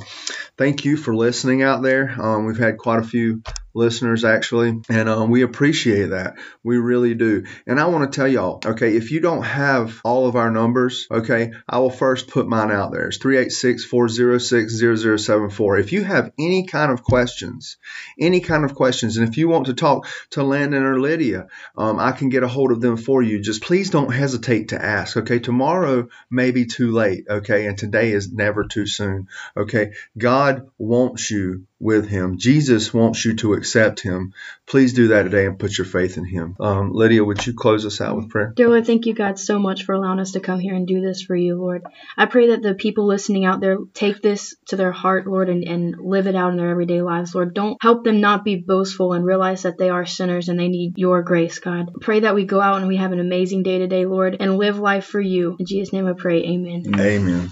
thank 0.58 0.86
you 0.86 0.98
for 0.98 1.16
listening 1.16 1.64
out 1.64 1.82
there. 1.82 2.16
Um, 2.20 2.46
we've 2.46 2.58
had 2.58 2.78
quite 2.78 3.00
a 3.00 3.08
few 3.08 3.42
listeners 3.74 4.24
actually, 4.24 4.82
and 4.90 5.10
um, 5.10 5.30
we 5.30 5.42
appreciate 5.44 6.08
that. 6.08 6.36
We 6.64 6.78
really 6.78 7.14
do. 7.14 7.46
And 7.66 7.80
I 7.80 7.86
want 7.88 8.12
to 8.12 8.16
tell 8.16 8.28
y'all, 8.28 8.62
okay, 8.66 8.96
if 8.96 9.12
you 9.12 9.20
don't 9.20 9.44
have 9.44 10.00
all 10.04 10.28
of 10.28 10.36
our 10.36 10.52
numbers, 10.52 11.08
okay, 11.10 11.54
I 11.68 11.80
will 11.80 11.90
first 11.90 12.28
put 12.28 12.48
mine 12.48 12.72
out 12.72 12.92
there. 12.92 13.08
It's 13.08 13.18
386 13.18 13.86
406 13.86 15.24
0074. 15.24 15.78
If 15.80 15.92
you 15.92 16.04
have 16.04 16.32
any 16.38 16.66
kind 16.66 16.92
of 16.92 17.04
questions, 17.04 17.78
any 18.20 18.40
kind 18.42 18.66
of 18.66 18.76
questions, 18.76 19.18
and 19.18 19.28
if 19.28 19.38
you 19.38 19.48
want 19.48 19.68
to 19.68 19.74
talk 19.74 20.08
to 20.32 20.44
Landon 20.44 20.84
or 20.84 21.00
Lydia, 21.00 21.48
um, 21.78 22.00
I 22.00 22.12
can 22.12 22.30
get 22.30 22.44
a 22.44 22.48
hold 22.48 22.72
of 22.72 22.82
them 22.82 22.98
for 22.98 23.22
you. 23.22 23.40
Just 23.40 23.64
please 23.64 23.90
don't 23.90 24.14
hesitate 24.14 24.70
to 24.70 24.84
ask, 24.84 25.18
okay? 25.18 25.40
Tomorrow 25.40 26.10
may 26.30 26.52
be 26.52 26.66
too 26.66 26.92
late, 26.92 27.26
okay? 27.30 27.68
And 27.68 27.78
today 27.78 28.12
is 28.12 28.32
never 28.32 28.64
too 28.64 28.86
soon, 28.86 29.28
okay? 29.56 29.92
God 30.18 30.70
wants 30.78 31.30
you 31.32 31.66
with 31.82 32.08
him. 32.08 32.38
Jesus 32.38 32.94
wants 32.94 33.26
you 33.26 33.36
to 33.38 33.54
accept 33.54 34.00
him. 34.00 34.34
Please 34.68 34.94
do 34.94 35.10
that 35.10 35.24
today 35.24 35.46
and 35.46 35.60
put 35.60 35.78
your 35.78 35.86
faith 35.86 36.18
in 36.18 36.26
him. 36.26 36.56
Um, 36.60 36.92
Lydia, 36.94 37.24
would 37.24 37.46
you 37.46 37.54
close 37.54 37.86
us 37.86 38.00
out 38.00 38.16
with 38.16 38.30
prayer? 38.30 38.54
Dear 38.56 38.70
Lord, 38.70 38.86
thank 38.86 39.06
you, 39.06 39.14
God, 39.14 39.40
so 39.40 39.58
much 39.58 39.84
for 39.84 39.94
allowing 39.94 40.20
us 40.20 40.34
to 40.34 40.40
come 40.40 40.60
here 40.60 40.76
and 40.76 40.88
do 40.88 41.02
this 41.02 41.24
for 41.24 41.36
you, 41.36 41.56
Lord. 41.56 41.84
I 42.16 42.28
pray 42.28 42.50
that 42.50 42.62
the 42.62 42.76
people 42.76 43.08
listening 43.08 43.46
out 43.46 43.60
there 43.60 43.78
take 43.94 44.22
this 44.22 44.56
to 44.68 44.76
their 44.76 44.92
heart, 44.92 45.26
Lord, 45.26 45.50
and, 45.50 45.64
and 45.64 45.96
live 46.00 46.28
it 46.28 46.36
out 46.36 46.52
in 46.52 46.58
their 46.58 46.70
everyday 46.70 47.02
lives, 47.02 47.34
Lord. 47.34 47.54
Don't 47.54 47.78
help 47.82 48.04
them 48.04 48.22
not 48.22 48.46
be 48.46 48.58
boastful 48.58 49.14
and 49.14 49.26
realize 49.26 49.64
that 49.64 49.78
they 49.78 49.90
are 49.90 50.06
sinners 50.06 50.50
and 50.50 50.60
they 50.60 50.68
need 50.68 50.94
your 50.98 51.24
grace, 51.24 51.60
God. 51.60 51.90
Pray 52.00 52.22
that 52.22 52.36
we 52.36 52.46
go 52.46 52.62
out 52.62 52.78
and 52.78 52.88
we 52.88 52.98
have 52.98 53.12
an 53.12 53.20
amazing 53.20 53.64
day 53.64 53.80
today, 53.80 54.06
Lord, 54.06 54.38
and 54.40 54.58
live 54.58 54.78
life 54.78 55.06
for 55.06 55.22
you. 55.22 55.56
In 55.60 55.66
Jesus' 55.66 55.94
name 55.94 56.06
I 56.06 56.14
pray, 56.14 56.44
amen. 56.44 56.84
Amen. 57.00 57.52